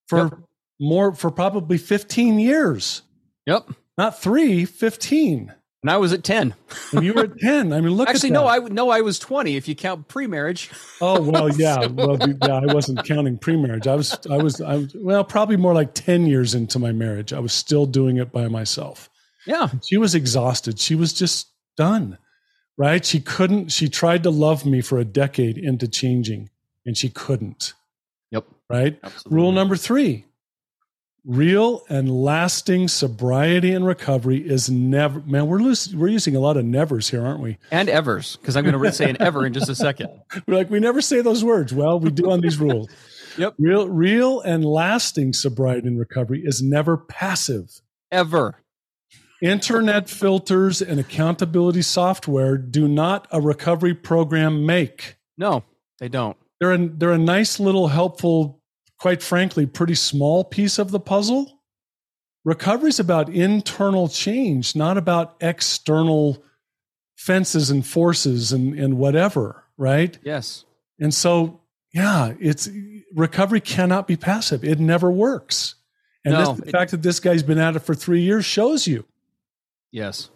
for 0.08 0.18
Yep. 0.26 0.34
more 0.80 1.13
for 1.16 1.32
probably 1.32 1.78
15 1.78 2.39
years. 2.39 3.02
Yep. 3.46 3.70
Not 3.98 4.22
three, 4.22 4.66
15. 4.66 5.54
And 5.84 5.91
I 5.91 5.98
was 5.98 6.13
at 6.13 6.24
ten. 6.24 6.56
And 6.93 7.04
you 7.04 7.13
were 7.13 7.24
at 7.26 7.38
10. 7.39 7.74
I 7.74 7.82
mean, 7.82 7.91
look 7.91 8.08
Actually, 8.08 8.30
at 8.30 8.34
that. 8.36 8.39
no, 8.39 8.48
I 8.48 8.58
no, 8.60 8.89
I 8.89 9.02
was 9.02 9.19
twenty 9.19 9.58
if 9.58 9.67
you 9.67 9.76
count 9.76 10.08
pre-marriage. 10.08 10.72
Oh 11.02 11.22
well, 11.22 11.54
yeah. 11.60 11.82
So- 11.82 11.89
Well, 11.89 12.17
yeah, 12.41 12.62
I 12.67 12.74
wasn't 12.74 13.04
counting 13.06 13.38
pre-marriage. 13.38 13.86
I 13.86 13.96
was, 13.96 14.17
I 14.32 14.38
was, 14.38 14.62
I 14.62 14.78
was, 14.78 14.96
well, 14.98 15.24
probably 15.26 15.58
more 15.58 15.74
like 15.74 15.93
ten 15.93 16.26
years 16.26 16.56
into 16.56 16.80
my 16.80 16.93
marriage. 16.93 17.34
I 17.34 17.39
was 17.39 17.52
still 17.52 17.86
doing 17.86 18.15
it 18.17 18.32
by 18.32 18.48
myself. 18.48 19.10
Yeah. 19.46 19.67
She 19.86 19.98
was 19.98 20.15
exhausted. 20.15 20.80
She 20.80 20.96
was 20.96 21.12
just 21.12 21.48
done. 21.76 22.17
Right? 22.78 23.04
She 23.06 23.19
couldn't. 23.19 23.72
She 23.74 23.89
tried 23.89 24.24
to 24.24 24.30
love 24.30 24.65
me 24.65 24.80
for 24.82 24.98
a 25.00 25.06
decade 25.06 25.58
into 25.58 25.88
changing, 25.88 26.50
and 26.86 26.96
she 26.98 27.10
couldn't. 27.10 27.74
Yep. 28.32 28.46
Right? 28.69 28.98
Absolutely. 29.04 29.36
Rule 29.36 29.52
number 29.52 29.76
three 29.76 30.26
real 31.26 31.84
and 31.90 32.10
lasting 32.10 32.88
sobriety 32.88 33.74
and 33.74 33.86
recovery 33.86 34.38
is 34.38 34.70
never, 34.70 35.22
man, 35.22 35.48
we're, 35.48 35.60
losing, 35.60 35.98
we're 35.98 36.10
using 36.10 36.36
a 36.36 36.40
lot 36.40 36.58
of 36.58 36.66
nevers 36.66 37.10
here, 37.10 37.26
aren't 37.26 37.40
we? 37.40 37.58
and 37.72 37.90
evers 37.90 38.36
because 38.38 38.58
I'm 38.58 38.66
going 38.66 38.80
to 38.80 38.92
say 38.92 39.10
an 39.10 39.18
ever 39.22 39.46
in 39.46 39.54
just 39.54 39.70
a 39.70 39.76
second. 39.76 40.10
We're 40.48 40.56
like, 40.56 40.70
we 40.70 40.80
never 40.80 41.02
say 41.02 41.22
those 41.22 41.44
words. 41.44 41.74
Well, 41.74 42.00
we 42.00 42.12
do 42.12 42.32
on 42.32 42.42
these 42.42 42.60
rules. 42.60 42.90
Yep. 43.36 43.56
Real, 43.58 43.90
real 43.90 44.42
and 44.42 44.64
lasting 44.64 45.34
sobriety 45.34 45.88
and 45.88 45.98
recovery 45.98 46.44
is 46.46 46.62
never 46.62 46.98
passive. 46.98 47.82
Ever. 48.12 48.60
Internet 49.42 50.10
filters 50.10 50.82
and 50.82 51.00
accountability 51.00 51.82
software 51.82 52.58
do 52.58 52.88
not 52.88 53.28
a 53.32 53.42
recovery 53.42 53.94
program 53.94 54.66
make. 54.66 55.18
No, 55.38 55.64
they 56.00 56.08
don't. 56.08 56.38
They're 56.60 56.74
a, 56.74 56.88
they're 56.88 57.12
a 57.12 57.18
nice 57.18 57.60
little 57.60 57.88
helpful, 57.88 58.62
quite 59.04 59.22
frankly, 59.22 59.66
pretty 59.66 59.96
small 59.96 60.46
piece 60.46 60.80
of 60.80 60.92
the 60.92 61.00
puzzle. 61.00 61.60
Recovery 62.46 62.88
is 62.88 63.02
about 63.02 63.28
internal 63.28 64.08
change, 64.08 64.78
not 64.78 64.98
about 64.98 65.36
external 65.42 66.42
fences 67.18 67.70
and 67.70 67.86
forces 67.86 68.54
and, 68.54 68.80
and 68.80 68.98
whatever, 68.98 69.66
right? 69.76 70.18
Yes. 70.24 70.63
And 71.02 71.13
so, 71.13 71.60
yeah, 71.94 72.34
it's 72.39 72.70
recovery 73.13 73.60
cannot 73.60 74.08
be 74.08 74.16
passive. 74.16 74.63
It 74.63 74.80
never 74.80 75.12
works. 75.12 75.76
And 76.24 76.36
No, 76.36 76.39
this, 76.39 76.60
the 76.62 76.68
it- 76.70 76.72
fact 76.72 76.92
that 76.92 77.02
this 77.02 77.20
guy's 77.20 77.44
been 77.44 77.60
at 77.60 77.76
it 77.76 77.80
for 77.80 77.94
three 77.96 78.22
years 78.22 78.46
shows 78.46 78.88
you. 78.88 79.04
Yes. 79.92 80.30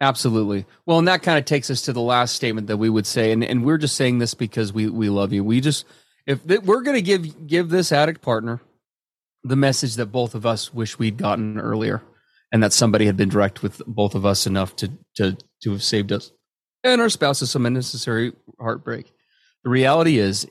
Absolutely. 0.00 0.64
Well, 0.86 0.98
and 0.98 1.08
that 1.08 1.22
kind 1.22 1.38
of 1.38 1.44
takes 1.44 1.68
us 1.68 1.82
to 1.82 1.92
the 1.92 2.00
last 2.00 2.36
statement 2.36 2.68
that 2.68 2.78
we 2.78 2.88
would 2.88 3.06
say, 3.06 3.32
and, 3.32 3.44
and 3.44 3.66
we're 3.66 3.76
just 3.76 3.96
saying 3.96 4.18
this 4.18 4.32
because 4.32 4.72
we 4.72 4.88
we 4.88 5.10
love 5.10 5.34
you. 5.34 5.44
We 5.44 5.60
just 5.60 5.84
if 6.26 6.46
th- 6.46 6.62
we're 6.62 6.82
going 6.82 6.96
to 6.96 7.02
give 7.02 7.46
give 7.46 7.68
this 7.68 7.92
addict 7.92 8.22
partner 8.22 8.60
the 9.44 9.56
message 9.56 9.94
that 9.94 10.06
both 10.06 10.34
of 10.34 10.44
us 10.44 10.74
wish 10.74 10.98
we'd 10.98 11.16
gotten 11.16 11.58
earlier, 11.58 12.02
and 12.50 12.62
that 12.62 12.72
somebody 12.72 13.06
had 13.06 13.16
been 13.16 13.28
direct 13.28 13.62
with 13.62 13.80
both 13.86 14.14
of 14.14 14.26
us 14.26 14.46
enough 14.46 14.74
to 14.76 14.90
to 15.16 15.36
to 15.62 15.72
have 15.72 15.82
saved 15.82 16.12
us 16.12 16.32
and 16.86 17.00
our 17.00 17.08
spouses 17.08 17.50
some 17.50 17.66
unnecessary 17.66 18.32
heartbreak. 18.60 19.12
The 19.64 19.70
reality 19.70 20.18
is, 20.18 20.46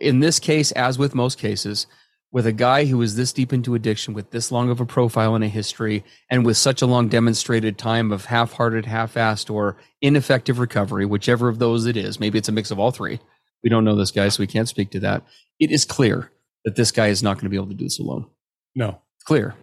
in 0.00 0.20
this 0.20 0.38
case, 0.38 0.70
as 0.72 0.98
with 0.98 1.14
most 1.14 1.38
cases, 1.38 1.86
with 2.30 2.46
a 2.46 2.52
guy 2.52 2.84
who 2.84 3.00
is 3.00 3.16
this 3.16 3.32
deep 3.32 3.54
into 3.54 3.74
addiction, 3.74 4.12
with 4.12 4.30
this 4.30 4.52
long 4.52 4.68
of 4.68 4.80
a 4.80 4.86
profile 4.86 5.34
and 5.34 5.42
a 5.42 5.48
history, 5.48 6.04
and 6.30 6.44
with 6.44 6.58
such 6.58 6.82
a 6.82 6.86
long 6.86 7.08
demonstrated 7.08 7.78
time 7.78 8.12
of 8.12 8.26
half-hearted, 8.26 8.84
half-assed, 8.84 9.50
or 9.50 9.78
ineffective 10.02 10.58
recovery, 10.58 11.06
whichever 11.06 11.48
of 11.48 11.58
those 11.58 11.86
it 11.86 11.96
is, 11.96 12.20
maybe 12.20 12.36
it's 12.36 12.50
a 12.50 12.52
mix 12.52 12.70
of 12.70 12.78
all 12.78 12.90
three. 12.90 13.18
We 13.62 13.70
don't 13.70 13.84
know 13.84 13.96
this 13.96 14.10
guy, 14.10 14.28
so 14.28 14.42
we 14.42 14.46
can't 14.46 14.68
speak 14.68 14.90
to 14.90 15.00
that. 15.00 15.22
It 15.58 15.70
is 15.70 15.84
clear 15.84 16.30
that 16.64 16.76
this 16.76 16.90
guy 16.92 17.08
is 17.08 17.22
not 17.22 17.34
going 17.34 17.44
to 17.44 17.48
be 17.50 17.56
able 17.56 17.68
to 17.68 17.74
do 17.74 17.84
this 17.84 17.98
alone. 17.98 18.26
No. 18.74 19.00
Clear. 19.24 19.54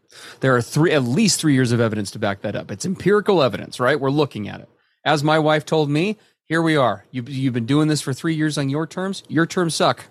There 0.41 0.55
are 0.55 0.62
three, 0.62 0.91
at 0.91 1.03
least 1.03 1.39
three 1.39 1.53
years 1.53 1.71
of 1.71 1.79
evidence 1.79 2.12
to 2.12 2.19
back 2.19 2.41
that 2.41 2.55
up. 2.55 2.69
It's 2.71 2.86
empirical 2.86 3.41
evidence, 3.41 3.79
right? 3.79 3.99
We're 3.99 4.12
looking 4.12 4.47
at 4.47 4.60
it. 4.60 4.69
As 5.05 5.23
my 5.23 5.39
wife 5.39 5.65
told 5.65 5.89
me, 5.89 6.17
here 6.45 6.62
we 6.62 6.75
are. 6.75 7.05
You, 7.12 7.23
you've 7.27 7.53
been 7.53 7.65
doing 7.65 7.88
this 7.88 8.01
for 8.01 8.13
three 8.13 8.36
years 8.36 8.58
on 8.58 8.69
your 8.69 8.86
terms. 8.86 9.23
Your 9.27 9.45
terms 9.47 9.73
suck 9.75 10.05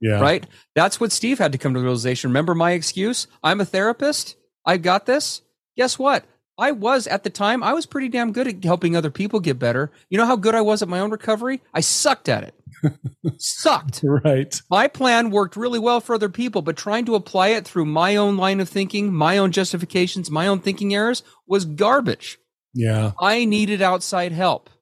Yeah. 0.00 0.20
right? 0.20 0.44
That's 0.74 1.00
what 1.00 1.12
Steve 1.12 1.38
had 1.38 1.52
to 1.52 1.58
come 1.58 1.72
to 1.74 1.80
the 1.80 1.84
realization. 1.84 2.30
Remember 2.30 2.54
my 2.54 2.72
excuse? 2.72 3.26
I'm 3.42 3.60
a 3.60 3.64
therapist. 3.64 4.36
I 4.66 4.76
got 4.76 5.06
this. 5.06 5.40
Guess 5.76 5.98
what? 5.98 6.24
I 6.62 6.70
was 6.70 7.06
at 7.08 7.24
the 7.24 7.30
time, 7.30 7.62
I 7.62 7.72
was 7.74 7.86
pretty 7.86 8.08
damn 8.08 8.32
good 8.32 8.46
at 8.46 8.62
helping 8.64 8.94
other 8.96 9.10
people 9.10 9.40
get 9.40 9.58
better. 9.58 9.90
You 10.08 10.18
know 10.18 10.26
how 10.26 10.36
good 10.36 10.54
I 10.54 10.60
was 10.60 10.80
at 10.82 10.88
my 10.88 11.00
own 11.00 11.10
recovery? 11.10 11.60
I 11.74 11.80
sucked 11.80 12.28
at 12.28 12.44
it. 12.44 12.54
sucked. 13.38 14.00
Right. 14.24 14.60
My 14.70 14.86
plan 14.88 15.30
worked 15.30 15.56
really 15.56 15.78
well 15.78 16.00
for 16.00 16.14
other 16.14 16.28
people, 16.28 16.62
but 16.62 16.76
trying 16.76 17.04
to 17.06 17.14
apply 17.14 17.48
it 17.48 17.66
through 17.66 17.86
my 17.86 18.16
own 18.16 18.36
line 18.36 18.60
of 18.60 18.68
thinking, 18.68 19.12
my 19.12 19.38
own 19.38 19.50
justifications, 19.52 20.30
my 20.30 20.46
own 20.46 20.60
thinking 20.60 20.94
errors 20.94 21.22
was 21.46 21.64
garbage. 21.64 22.38
Yeah. 22.74 23.12
I 23.20 23.44
needed 23.44 23.82
outside 23.82 24.32
help. 24.32 24.68
And 24.70 24.78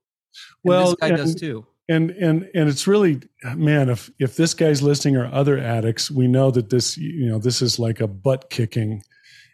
Well, 0.64 0.86
this 0.86 0.94
guy 1.00 1.08
and- 1.08 1.16
does 1.16 1.34
too. 1.34 1.66
and 1.88 2.10
and 2.10 2.48
and 2.54 2.68
it's 2.68 2.86
really 2.86 3.20
man 3.56 3.88
if 3.88 4.10
if 4.20 4.36
this 4.36 4.54
guy's 4.54 4.80
listening 4.82 5.16
or 5.16 5.26
other 5.26 5.58
addicts 5.58 6.08
we 6.10 6.28
know 6.28 6.50
that 6.52 6.70
this 6.70 6.96
you 6.96 7.26
know 7.28 7.38
this 7.40 7.60
is 7.62 7.78
like 7.80 8.00
a 8.00 8.06
butt 8.06 8.48
kicking 8.50 9.02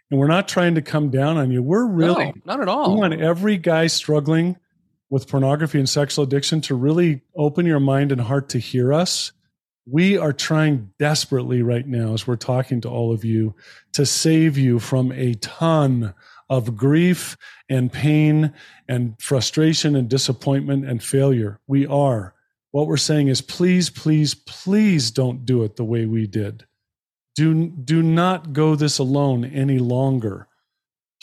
and 0.09 0.19
we're 0.19 0.27
not 0.27 0.47
trying 0.47 0.75
to 0.75 0.81
come 0.81 1.09
down 1.09 1.37
on 1.37 1.51
you 1.51 1.61
we're 1.63 1.85
really 1.85 2.25
No, 2.25 2.33
not 2.45 2.61
at 2.61 2.67
all. 2.69 2.93
we 2.93 2.99
want 3.01 3.19
every 3.21 3.57
guy 3.57 3.87
struggling 3.87 4.57
with 5.09 5.27
pornography 5.27 5.79
and 5.79 5.87
sexual 5.89 6.23
addiction 6.23 6.61
to 6.61 6.75
really 6.75 7.21
open 7.35 7.65
your 7.65 7.79
mind 7.79 8.11
and 8.11 8.21
heart 8.21 8.49
to 8.49 8.59
hear 8.59 8.93
us 8.93 9.31
we 9.89 10.17
are 10.17 10.33
trying 10.33 10.91
desperately 10.99 11.61
right 11.61 11.87
now 11.87 12.13
as 12.13 12.27
we're 12.27 12.35
talking 12.35 12.81
to 12.81 12.89
all 12.89 13.13
of 13.13 13.23
you 13.23 13.55
to 13.93 14.05
save 14.05 14.57
you 14.57 14.79
from 14.79 15.13
a 15.13 15.33
ton 15.35 16.13
of 16.49 16.75
grief 16.75 17.37
and 17.69 17.91
pain 17.91 18.53
and 18.89 19.15
frustration 19.21 19.95
and 19.95 20.09
disappointment 20.09 20.85
and 20.85 21.01
failure. 21.01 21.59
We 21.67 21.87
are. 21.87 22.33
What 22.71 22.87
we're 22.87 22.97
saying 22.97 23.29
is 23.29 23.39
please, 23.41 23.89
please, 23.89 24.33
please 24.33 25.09
don't 25.09 25.45
do 25.45 25.63
it 25.63 25.77
the 25.77 25.85
way 25.85 26.05
we 26.05 26.27
did. 26.27 26.65
Do, 27.37 27.67
do 27.67 28.01
not 28.01 28.51
go 28.51 28.75
this 28.75 28.97
alone 28.97 29.45
any 29.45 29.77
longer. 29.79 30.47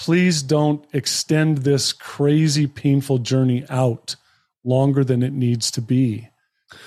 Please 0.01 0.43
don't 0.43 0.85
extend 0.93 1.59
this 1.59 1.93
crazy, 1.93 2.67
painful 2.67 3.19
journey 3.19 3.65
out 3.69 4.17
longer 4.65 5.05
than 5.05 5.23
it 5.23 5.33
needs 5.33 5.71
to 5.73 5.83
be. 5.83 6.29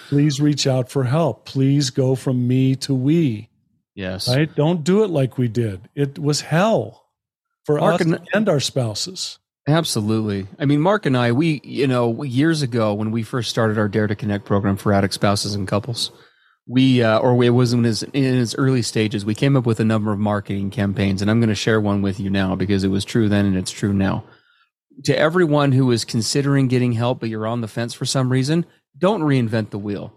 Please 0.08 0.42
reach 0.42 0.66
out 0.66 0.90
for 0.90 1.04
help. 1.04 1.46
Please 1.46 1.90
go 1.90 2.16
from 2.16 2.48
me 2.48 2.76
to 2.78 2.96
we. 2.96 3.50
Yes. 3.96 4.28
Right? 4.30 4.54
Don't 4.56 4.84
do 4.84 5.04
it 5.04 5.10
like 5.10 5.38
we 5.38 5.48
did. 5.48 5.90
It 5.94 6.18
was 6.20 6.42
hell 6.42 7.06
for 7.66 7.78
Mark 7.80 7.96
us 7.96 8.02
and- 8.02 8.20
and 8.34 8.48
our 8.50 8.60
spouses. 8.60 9.40
Absolutely. 9.68 10.48
I 10.58 10.66
mean, 10.66 10.80
Mark 10.80 11.06
and 11.06 11.18
I, 11.18 11.34
we, 11.34 11.60
you 11.66 11.88
know, 11.88 12.24
years 12.24 12.62
ago 12.62 12.94
when 12.94 13.12
we 13.12 13.24
first 13.24 13.50
started 13.50 13.78
our 13.78 13.90
Dare 13.90 14.08
to 14.08 14.16
Connect 14.16 14.46
program 14.46 14.78
for 14.78 14.94
addict 14.94 15.14
spouses 15.14 15.54
and 15.56 15.68
couples, 15.68 16.12
we, 16.68 17.02
uh, 17.02 17.20
or 17.20 17.42
it 17.44 17.50
was 17.50 17.74
in 17.74 17.86
its, 17.86 18.04
in 18.04 18.38
its 18.38 18.54
early 18.56 18.82
stages, 18.82 19.24
we 19.24 19.34
came 19.34 19.56
up 19.56 19.66
with 19.66 19.80
a 19.80 19.86
number 19.86 20.12
of 20.12 20.20
marketing 20.20 20.70
campaigns. 20.70 21.22
And 21.22 21.32
I'm 21.32 21.40
going 21.40 21.50
to 21.50 21.56
share 21.56 21.80
one 21.80 22.02
with 22.02 22.20
you 22.20 22.30
now 22.30 22.56
because 22.56 22.84
it 22.84 22.90
was 22.90 23.06
true 23.06 23.30
then 23.30 23.46
and 23.46 23.56
it's 23.56 23.72
true 23.72 23.94
now. 23.94 24.26
To 25.06 25.18
everyone 25.18 25.72
who 25.72 25.92
is 25.92 26.04
considering 26.04 26.68
getting 26.68 26.92
help, 26.92 27.20
but 27.20 27.30
you're 27.30 27.48
on 27.48 27.62
the 27.62 27.68
fence 27.68 27.94
for 27.94 28.06
some 28.06 28.30
reason, 28.30 28.66
don't 28.98 29.22
reinvent 29.22 29.70
the 29.70 29.78
wheel. 29.78 30.14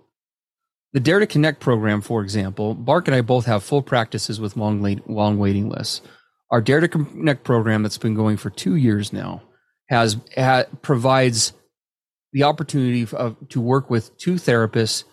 The 0.93 1.01
Dare 1.01 1.21
to 1.21 1.27
Connect 1.27 1.61
program, 1.61 2.01
for 2.01 2.23
example, 2.23 2.75
Mark 2.75 3.07
and 3.07 3.15
I 3.15 3.21
both 3.21 3.47
have 3.47 3.63
full 3.63 3.83
practices 3.83 4.41
with 4.41 4.57
long, 4.57 4.83
long 5.07 5.39
waiting 5.39 5.69
lists. 5.69 6.01
Our 6.51 6.61
Dare 6.61 6.81
to 6.81 6.89
Connect 6.89 7.45
program 7.45 7.85
that's 7.85 7.99
been 7.99 8.15
going 8.15 8.37
for 8.39 8.51
two 8.51 8.75
years 8.75 9.13
now 9.13 9.43
has 9.89 10.17
ha, 10.37 10.65
provides 10.83 11.53
the 12.33 12.43
opportunity 12.43 13.07
of, 13.13 13.37
to 13.51 13.61
work 13.61 13.89
with 13.89 14.17
two 14.19 14.35
therapists 14.35 15.05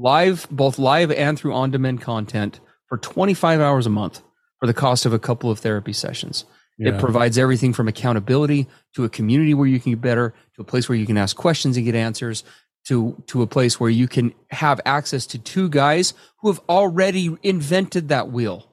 live, 0.00 0.46
both 0.50 0.78
live 0.78 1.10
and 1.10 1.38
through 1.38 1.54
on-demand 1.54 2.00
content 2.00 2.60
for 2.86 2.98
25 2.98 3.60
hours 3.60 3.86
a 3.86 3.90
month 3.90 4.22
for 4.60 4.66
the 4.66 4.74
cost 4.74 5.06
of 5.06 5.12
a 5.12 5.18
couple 5.18 5.50
of 5.50 5.58
therapy 5.58 5.92
sessions. 5.92 6.44
It 6.80 7.00
provides 7.00 7.38
everything 7.38 7.72
from 7.72 7.88
accountability 7.88 8.68
to 8.94 9.02
a 9.02 9.08
community 9.08 9.52
where 9.52 9.66
you 9.66 9.80
can 9.80 9.92
get 9.92 10.00
better, 10.00 10.32
to 10.54 10.62
a 10.62 10.64
place 10.64 10.88
where 10.88 10.96
you 10.96 11.06
can 11.06 11.16
ask 11.16 11.36
questions 11.36 11.76
and 11.76 11.84
get 11.84 11.96
answers, 11.96 12.44
to 12.86 13.20
to 13.26 13.42
a 13.42 13.48
place 13.48 13.80
where 13.80 13.90
you 13.90 14.06
can 14.06 14.32
have 14.50 14.80
access 14.86 15.26
to 15.26 15.38
two 15.38 15.68
guys 15.68 16.14
who 16.40 16.48
have 16.48 16.60
already 16.68 17.36
invented 17.42 18.08
that 18.08 18.30
wheel. 18.30 18.70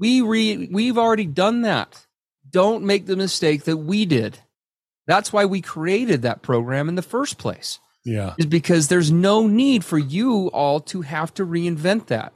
We 0.00 0.20
re, 0.20 0.68
we've 0.70 0.98
already 0.98 1.26
done 1.26 1.62
that. 1.62 2.06
Don't 2.50 2.84
make 2.84 3.06
the 3.06 3.16
mistake 3.16 3.64
that 3.64 3.76
we 3.76 4.04
did. 4.04 4.40
That's 5.06 5.32
why 5.32 5.44
we 5.44 5.60
created 5.60 6.22
that 6.22 6.42
program 6.42 6.88
in 6.88 6.96
the 6.96 7.02
first 7.02 7.38
place. 7.38 7.78
Yeah. 8.08 8.34
Is 8.38 8.46
because 8.46 8.88
there's 8.88 9.10
no 9.10 9.46
need 9.46 9.84
for 9.84 9.98
you 9.98 10.48
all 10.48 10.80
to 10.80 11.02
have 11.02 11.34
to 11.34 11.44
reinvent 11.44 12.06
that. 12.06 12.32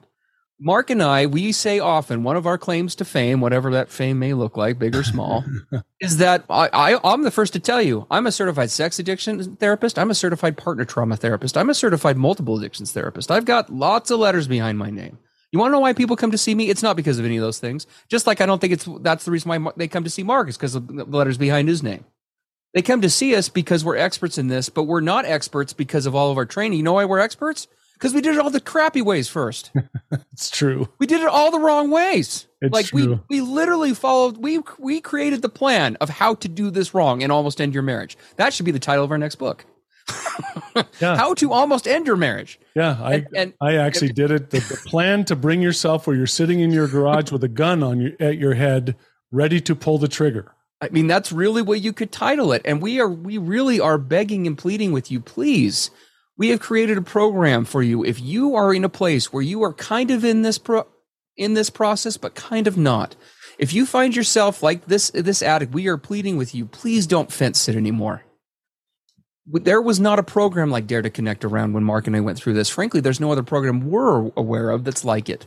Mark 0.61 0.91
and 0.91 1.03
I, 1.03 1.27
we 1.27 1.51
say 1.51 1.81
often 1.81 2.23
one 2.23 2.37
of 2.37 2.47
our 2.47 2.57
claims 2.57 2.95
to 2.97 3.05
fame, 3.05 3.41
whatever 3.41 3.73
that 3.73 3.89
fame 3.89 4.21
may 4.21 4.33
look 4.33 4.57
like, 4.57 4.79
big 4.79 4.95
or 4.95 5.03
small, 5.03 5.45
is 6.01 6.19
that 6.19 6.45
I, 6.49 6.69
I, 6.73 7.01
I'm 7.03 7.23
the 7.23 7.33
first 7.33 7.55
to 7.55 7.59
tell 7.59 7.83
you 7.83 8.07
I'm 8.11 8.29
a 8.29 8.33
certified 8.33 8.71
sex 8.71 9.01
addiction 9.01 9.57
therapist. 9.57 9.99
I'm 9.99 10.11
a 10.11 10.15
certified 10.15 10.57
partner 10.57 10.85
trauma 10.85 11.17
therapist. 11.17 11.57
I'm 11.57 11.71
a 11.71 11.75
certified 11.75 12.17
multiple 12.17 12.57
addictions 12.59 12.93
therapist. 12.93 13.31
I've 13.33 13.45
got 13.45 13.73
lots 13.73 14.13
of 14.13 14.21
letters 14.21 14.47
behind 14.47 14.79
my 14.79 14.91
name. 14.91 15.19
You 15.51 15.59
want 15.59 15.71
to 15.71 15.73
know 15.73 15.81
why 15.81 15.95
people 15.95 16.17
come 16.17 16.31
to 16.31 16.39
see 16.39 16.55
me? 16.55 16.71
It's 16.71 16.83
not 16.83 16.97
because 16.97 17.19
of 17.19 17.25
any 17.25 17.37
of 17.37 17.43
those 17.43 17.59
things. 17.59 17.87
Just 18.09 18.27
like 18.29 18.41
I 18.41 18.47
don't 18.47 18.61
think 18.61 18.73
it's 18.73 18.89
that's 19.01 19.25
the 19.25 19.33
reason 19.33 19.49
why 19.49 19.73
they 19.77 19.89
come 19.89 20.05
to 20.05 20.11
see 20.11 20.23
Mark 20.23 20.49
is 20.49 20.57
because 20.57 20.77
of 20.77 20.87
the 20.87 21.05
letters 21.05 21.39
behind 21.39 21.69
his 21.69 21.83
name. 21.83 22.05
They 22.75 22.83
come 22.83 23.03
to 23.03 23.11
see 23.11 23.35
us 23.35 23.49
because 23.49 23.85
we're 23.85 23.97
experts 23.97 24.39
in 24.39 24.49
this, 24.49 24.69
but 24.69 24.85
we're 24.85 25.01
not 25.01 25.25
experts 25.27 25.73
because 25.73 26.07
of 26.07 26.15
all 26.15 26.31
of 26.31 26.39
our 26.39 26.47
training. 26.47 26.79
You 26.79 26.85
know 26.85 26.95
why 26.95 27.05
we're 27.05 27.19
experts? 27.19 27.69
Because 27.95 28.15
we 28.15 28.21
did 28.21 28.35
it 28.35 28.41
all 28.41 28.51
the 28.51 28.61
crappy 28.61 29.03
ways 29.03 29.29
first. 29.29 29.71
It's 30.33 30.51
true. 30.51 30.89
We 30.99 31.07
did 31.07 31.21
it 31.21 31.29
all 31.29 31.51
the 31.51 31.59
wrong 31.59 31.91
ways. 31.91 32.47
It's 32.61 32.73
like 32.73 32.87
true. 32.87 33.21
we 33.29 33.41
we 33.41 33.41
literally 33.41 33.95
followed 33.95 34.39
we 34.39 34.61
we 34.79 35.01
created 35.01 35.41
the 35.41 35.49
plan 35.49 35.97
of 36.01 36.09
how 36.09 36.35
to 36.37 36.49
do 36.49 36.71
this 36.71 36.95
wrong 36.95 37.23
and 37.23 37.31
almost 37.31 37.61
end 37.61 37.75
your 37.75 37.83
marriage. 37.83 38.17
That 38.37 38.53
should 38.53 38.67
be 38.67 38.73
the 38.73 38.79
title 38.79 39.05
of 39.05 39.11
our 39.11 39.19
next 39.19 39.37
book. 39.37 39.65
Yeah. 41.01 41.17
How 41.17 41.35
to 41.35 41.53
almost 41.53 41.87
end 41.87 42.07
your 42.07 42.17
marriage. 42.17 42.59
Yeah. 42.75 42.97
I, 43.01 43.15
And, 43.15 43.29
and 43.37 43.55
I 43.61 43.77
actually 43.77 44.13
did 44.13 44.31
it. 44.31 44.51
The, 44.51 44.61
the 44.61 44.81
plan 44.87 45.25
to 45.27 45.37
bring 45.37 45.61
yourself 45.61 46.07
where 46.07 46.17
you're 46.17 46.27
sitting 46.27 46.61
in 46.61 46.71
your 46.71 46.89
garage 46.89 47.31
with 47.31 47.45
a 47.45 47.49
gun 47.49 47.83
on 47.83 48.01
your 48.01 48.13
at 48.19 48.39
your 48.39 48.55
head, 48.55 48.97
ready 49.31 49.61
to 49.61 49.75
pull 49.75 49.99
the 49.99 50.09
trigger. 50.09 50.55
I 50.83 50.89
mean 50.89 51.07
that's 51.07 51.31
really 51.31 51.63
what 51.63 51.81
you 51.81 51.93
could 51.93 52.11
title 52.11 52.53
it. 52.53 52.63
And 52.65 52.83
we 52.83 53.01
are 53.01 53.09
we 53.09 53.39
really 53.39 53.79
are 53.79 53.99
begging 53.99 54.49
and 54.49 54.59
pleading 54.59 54.91
with 54.91 55.13
you, 55.13 55.21
please. 55.21 55.93
We 56.37 56.49
have 56.49 56.59
created 56.59 56.99
a 56.99 57.03
program 57.03 57.65
for 57.65 57.85
you. 57.85 58.05
If 58.05 58.21
you 58.21 58.57
are 58.57 58.75
in 58.75 58.83
a 58.83 58.89
place 58.89 59.33
where 59.33 59.45
you 59.45 59.63
are 59.63 59.73
kind 59.73 60.11
of 60.11 60.25
in 60.25 60.43
this 60.43 60.59
pro 60.59 60.87
in 61.37 61.55
this 61.55 61.71
process, 61.71 62.17
but 62.17 62.35
kind 62.35 62.67
of 62.67 62.77
not. 62.77 63.15
If 63.59 63.73
you 63.73 63.87
find 63.87 64.17
yourself 64.17 64.61
like 64.61 64.87
this 64.87 65.11
this 65.11 65.41
addict, 65.41 65.73
we 65.73 65.87
are 65.87 65.97
pleading 65.97 66.37
with 66.37 66.53
you, 66.53 66.67
please 66.67 67.07
don't 67.07 67.31
fence 67.31 67.69
it 67.69 67.77
anymore. 67.77 68.25
There 69.47 69.83
was 69.83 70.01
not 70.01 70.19
a 70.19 70.25
program 70.25 70.71
like 70.71 70.89
Dare 70.89 71.03
to 71.03 71.11
Connect 71.11 71.45
around 71.45 71.75
when 71.75 71.85
Mark 71.85 72.09
and 72.09 72.17
I 72.17 72.21
went 72.21 72.39
through 72.39 72.55
this. 72.55 72.69
Frankly, 72.69 73.01
there's 73.01 73.21
no 73.21 73.31
other 73.31 73.43
program 73.45 73.89
we're 73.89 74.31
aware 74.37 74.71
of 74.71 74.83
that's 74.83 75.05
like 75.05 75.29
it. 75.29 75.47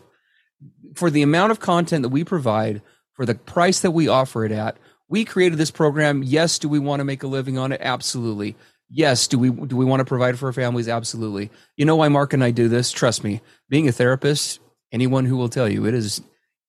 For 0.95 1.09
the 1.09 1.21
amount 1.21 1.51
of 1.51 1.59
content 1.59 2.03
that 2.03 2.09
we 2.09 2.23
provide, 2.23 2.81
for 3.13 3.25
the 3.25 3.35
price 3.35 3.79
that 3.81 3.91
we 3.91 4.07
offer 4.07 4.45
it 4.45 4.51
at, 4.51 4.77
we 5.07 5.25
created 5.25 5.57
this 5.57 5.71
program. 5.71 6.23
Yes, 6.23 6.59
do 6.59 6.67
we 6.69 6.79
want 6.79 6.99
to 6.99 7.03
make 7.03 7.23
a 7.23 7.27
living 7.27 7.57
on 7.57 7.71
it? 7.71 7.81
Absolutely. 7.83 8.55
Yes, 8.89 9.27
do 9.27 9.39
we 9.39 9.49
do 9.49 9.75
we 9.75 9.85
want 9.85 9.99
to 9.99 10.05
provide 10.05 10.37
for 10.37 10.47
our 10.47 10.53
families? 10.53 10.87
Absolutely. 10.87 11.49
You 11.75 11.85
know 11.85 11.95
why 11.95 12.07
Mark 12.07 12.33
and 12.33 12.43
I 12.43 12.51
do 12.51 12.67
this? 12.67 12.91
Trust 12.91 13.23
me. 13.23 13.41
Being 13.69 13.87
a 13.87 13.91
therapist, 13.91 14.59
anyone 14.91 15.25
who 15.25 15.37
will 15.37 15.49
tell 15.49 15.67
you 15.67 15.85
it 15.85 15.93
is 15.93 16.21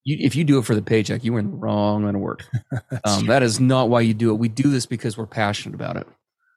you, 0.05 0.17
if 0.21 0.35
you 0.35 0.45
do 0.45 0.59
it 0.59 0.65
for 0.65 0.75
the 0.75 0.83
paycheck, 0.83 1.25
you 1.25 1.35
are 1.37 1.39
in 1.39 1.51
the 1.51 1.57
wrong 1.57 2.05
line 2.05 2.15
of 2.15 2.21
work. 2.21 2.45
Um, 3.05 3.27
that 3.27 3.43
is 3.43 3.61
not 3.61 3.89
why 3.89 4.01
you 4.01 4.15
do 4.15 4.31
it. 4.31 4.39
We 4.39 4.49
do 4.49 4.69
this 4.69 4.87
because 4.87 5.17
we're 5.17 5.27
passionate 5.27 5.75
about 5.75 5.97
it. 5.97 6.09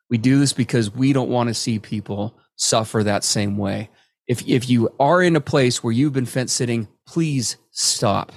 We 0.09 0.17
do 0.17 0.39
this 0.39 0.53
because 0.53 0.91
we 0.91 1.13
don't 1.13 1.29
want 1.29 1.49
to 1.49 1.53
see 1.53 1.77
people 1.77 2.35
suffer 2.55 3.03
that 3.03 3.23
same 3.23 3.57
way. 3.57 3.89
If 4.27 4.47
if 4.47 4.69
you 4.69 4.89
are 4.99 5.21
in 5.21 5.35
a 5.35 5.41
place 5.41 5.83
where 5.83 5.93
you've 5.93 6.13
been 6.13 6.25
fence 6.25 6.53
sitting, 6.53 6.87
please 7.05 7.57
stop. 7.71 8.31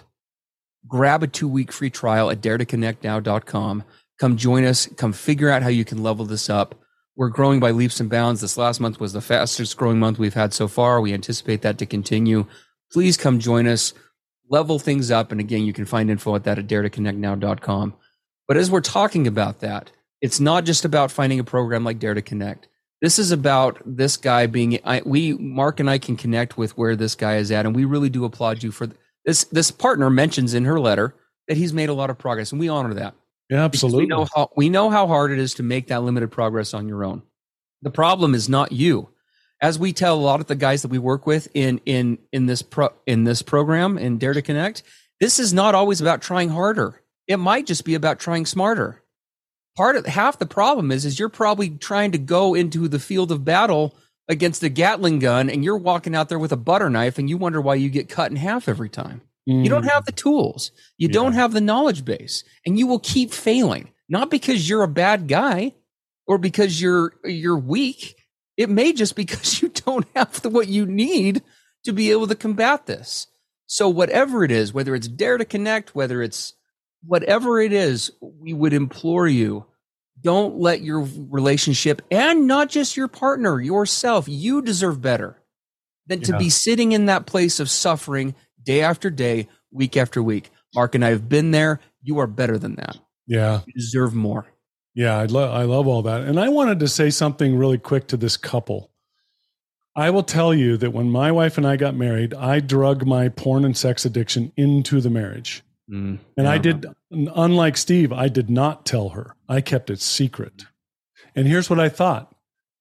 Grab 0.87 1.23
a 1.23 1.27
two 1.27 1.49
week 1.49 1.73
free 1.73 1.91
trial 1.91 2.31
at 2.31 2.41
daretoconnectnow.com. 2.41 3.85
Come 4.19 4.37
join 4.37 4.65
us. 4.65 4.87
Come 4.97 5.13
figure 5.13 5.51
out 5.51 5.63
how 5.63 5.69
you 5.69 5.85
can 5.85 6.03
level 6.03 6.25
this 6.25 6.51
up. 6.51 6.75
We're 7.17 7.29
growing 7.29 7.61
by 7.61 7.73
leaps 7.73 8.01
and 8.01 8.09
bounds. 8.09 8.41
This 8.41 8.57
last 8.57 8.81
month 8.81 8.99
was 8.99 9.13
the 9.13 9.21
fastest 9.21 9.77
growing 9.77 9.99
month 9.99 10.19
we've 10.19 10.35
had 10.35 10.55
so 10.55 10.67
far. 10.67 11.01
We 11.01 11.13
anticipate 11.13 11.63
that 11.63 11.79
to 11.79 11.87
continue. 11.87 12.47
Please 12.91 13.17
come 13.17 13.39
join 13.39 13.67
us, 13.67 13.93
level 14.49 14.79
things 14.79 15.11
up. 15.11 15.31
And 15.31 15.41
again, 15.41 15.65
you 15.65 15.73
can 15.73 15.85
find 15.85 16.11
info 16.11 16.35
at 16.37 16.45
that 16.45 16.59
at 16.59 16.67
daretoconnectnow.com. 16.67 17.95
But 18.49 18.57
as 18.57 18.71
we're 18.71 18.81
talking 18.81 19.27
about 19.27 19.61
that, 19.61 19.91
it's 20.21 20.41
not 20.41 20.65
just 20.65 20.85
about 20.85 21.11
finding 21.11 21.39
a 21.41 21.45
program 21.45 21.85
like 21.85 21.99
Dare 21.99 22.15
to 22.15 22.23
Connect. 22.23 22.69
This 23.01 23.19
is 23.19 23.33
about 23.33 23.81
this 23.85 24.17
guy 24.17 24.47
being. 24.47 24.79
I, 24.85 25.03
we 25.05 25.33
Mark 25.35 25.81
and 25.81 25.91
I 25.91 25.99
can 25.99 26.17
connect 26.17 26.57
with 26.57 26.79
where 26.79 26.95
this 26.95 27.17
guy 27.17 27.39
is 27.39 27.51
at, 27.51 27.67
and 27.67 27.75
we 27.75 27.85
really 27.85 28.09
do 28.09 28.25
applaud 28.25 28.63
you 28.63 28.71
for 28.71 28.89
this. 29.25 29.45
This 29.45 29.71
partner 29.71 30.11
mentions 30.11 30.55
in 30.55 30.65
her 30.65 30.81
letter 30.81 31.15
that 31.49 31.57
he's 31.57 31.73
made 31.73 31.89
a 31.89 31.95
lot 31.95 32.11
of 32.11 32.19
progress, 32.19 32.53
and 32.53 32.61
we 32.61 32.69
honor 32.69 32.95
that. 32.95 33.15
Yeah, 33.51 33.65
absolutely. 33.65 34.05
We 34.05 34.09
know 34.09 34.27
how 34.35 34.51
we 34.57 34.69
know 34.69 34.91
how 34.91 35.07
hard 35.07 35.31
it 35.31 35.39
is 35.39 35.55
to 35.55 35.63
make 35.63 35.89
that 35.89 36.03
limited 36.03 36.31
progress 36.31 36.73
on 36.73 36.89
your 36.89 37.05
own. 37.05 37.23
The 37.83 37.91
problem 37.91 38.35
is 38.35 38.49
not 38.49 38.73
you. 38.73 39.09
As 39.61 39.79
we 39.79 39.93
tell 39.93 40.17
a 40.17 40.21
lot 40.21 40.41
of 40.41 40.47
the 40.47 40.57
guys 40.57 40.83
that 40.83 40.91
we 40.91 40.99
work 40.99 41.27
with 41.27 41.49
in 41.55 41.81
in 41.85 42.19
in 42.33 42.47
this 42.47 42.63
pro 42.63 42.91
in 43.07 43.25
this 43.25 43.43
program 43.43 43.99
in 43.99 44.19
Dare 44.19 44.33
to 44.33 44.43
Connect, 44.43 44.83
this 45.21 45.39
is 45.39 45.53
not 45.53 45.75
always 45.75 46.01
about 46.01 46.23
trying 46.23 46.49
harder. 46.49 47.01
It 47.29 47.37
might 47.37 47.67
just 47.67 47.85
be 47.85 47.95
about 47.95 48.19
trying 48.19 48.47
smarter. 48.47 49.03
Part 49.77 49.97
of 49.97 50.07
half 50.07 50.39
the 50.39 50.47
problem 50.47 50.91
is 50.91 51.05
is 51.05 51.19
you're 51.19 51.29
probably 51.29 51.71
trying 51.71 52.13
to 52.13 52.19
go 52.19 52.55
into 52.55 52.89
the 52.89 52.99
field 52.99 53.31
of 53.31 53.45
battle 53.45 53.95
against 54.33 54.63
a 54.65 54.69
Gatling 54.69 55.21
gun 55.21 55.49
and 55.49 55.63
you're 55.65 55.77
walking 55.79 56.17
out 56.17 56.29
there 56.29 56.39
with 56.39 56.51
a 56.53 56.57
butter 56.57 56.91
knife 56.91 57.19
and 57.19 57.29
you 57.31 57.37
wonder 57.37 57.61
why 57.61 57.77
you 57.77 57.89
get 57.91 58.09
cut 58.09 58.31
in 58.33 58.37
half 58.37 58.69
every 58.69 58.89
time. 58.89 59.23
You 59.47 59.69
don't 59.69 59.85
Mm. 59.85 59.91
have 59.91 60.05
the 60.07 60.13
tools. 60.13 60.71
You 60.99 61.09
Yeah. 61.09 61.13
don't 61.15 61.33
have 61.35 61.53
the 61.53 61.61
knowledge 61.61 62.05
base, 62.05 62.45
and 62.65 62.79
you 62.79 62.87
will 62.87 62.99
keep 63.01 63.33
failing. 63.33 63.91
not 64.09 64.31
because 64.31 64.69
you're 64.69 64.83
a 64.83 64.89
bad 64.89 65.27
guy 65.27 65.73
or 66.27 66.37
because 66.39 66.81
you're 66.83 67.15
you're 67.25 67.59
weak. 67.59 68.17
It 68.59 68.69
may 68.69 68.93
just 68.93 69.17
because 69.23 69.63
you 69.63 69.69
don't 69.69 70.07
have 70.15 70.43
the, 70.43 70.51
what 70.51 70.69
you 70.69 70.85
need 70.87 71.43
to 71.85 71.93
be 71.93 72.11
able 72.11 72.27
to 72.27 72.35
combat 72.35 72.87
this. 72.87 73.27
So 73.67 73.89
whatever 73.89 74.45
it 74.45 74.51
is, 74.51 74.75
whether 74.75 74.95
it's 74.95 75.09
dare 75.09 75.39
to 75.39 75.45
connect, 75.47 75.95
whether 75.95 76.21
it's 76.23 76.53
whatever 77.05 77.59
it 77.61 77.73
is, 77.73 78.11
we 78.21 78.53
would 78.53 78.73
implore 78.75 79.27
you 79.27 79.65
don't 80.23 80.57
let 80.59 80.83
your 80.83 81.07
relationship 81.31 82.03
and 82.11 82.47
not 82.47 82.71
just 82.71 82.97
your 82.97 83.09
partner, 83.09 83.61
yourself, 83.61 84.27
you 84.29 84.63
deserve 84.63 85.03
better 85.03 85.39
than 86.07 86.21
yeah. 86.21 86.27
to 86.27 86.39
be 86.39 86.51
sitting 86.51 86.93
in 86.93 87.07
that 87.07 87.27
place 87.27 87.61
of 87.61 87.71
suffering 87.71 88.35
day 88.63 88.81
after 88.81 89.11
day, 89.11 89.49
week 89.71 89.97
after 89.97 90.23
week. 90.23 90.51
Mark 90.75 90.95
and 90.95 91.05
I 91.05 91.11
have 91.11 91.29
been 91.29 91.51
there. 91.51 91.81
You 92.03 92.19
are 92.19 92.27
better 92.27 92.59
than 92.59 92.77
that. 92.77 92.99
Yeah. 93.27 93.61
You 93.67 93.75
deserve 93.75 94.15
more. 94.15 94.47
Yeah, 94.95 95.17
I 95.17 95.25
love 95.25 95.55
I 95.55 95.63
love 95.63 95.87
all 95.87 96.03
that. 96.03 96.23
And 96.23 96.39
I 96.39 96.49
wanted 96.51 96.81
to 96.81 96.89
say 96.89 97.09
something 97.11 97.57
really 97.57 97.79
quick 97.79 98.09
to 98.09 98.17
this 98.17 98.37
couple. 98.37 98.91
I 99.97 100.11
will 100.11 100.23
tell 100.23 100.55
you 100.55 100.77
that 100.79 100.93
when 100.93 101.11
my 101.11 101.33
wife 101.33 101.59
and 101.59 101.67
I 101.67 101.77
got 101.77 101.95
married, 101.95 102.35
I 102.35 102.61
drug 102.61 103.07
my 103.07 103.29
porn 103.29 103.65
and 103.65 103.77
sex 103.77 104.05
addiction 104.05 104.53
into 104.57 105.01
the 105.01 105.11
marriage. 105.11 105.63
Mm, 105.93 106.19
and 106.37 106.47
yeah. 106.47 106.51
I 106.51 106.59
did 106.59 106.87
unlike 107.11 107.77
Steve, 107.77 108.13
I 108.13 108.29
did 108.29 108.49
not 108.49 108.87
tell 108.87 109.11
her. 109.11 109.37
I 109.49 109.61
kept 109.61 109.91
it 109.91 110.01
secret. 110.01 110.65
And 111.35 111.47
here's 111.47 111.69
what 111.69 111.81
I 111.81 111.89
thought. 111.89 112.35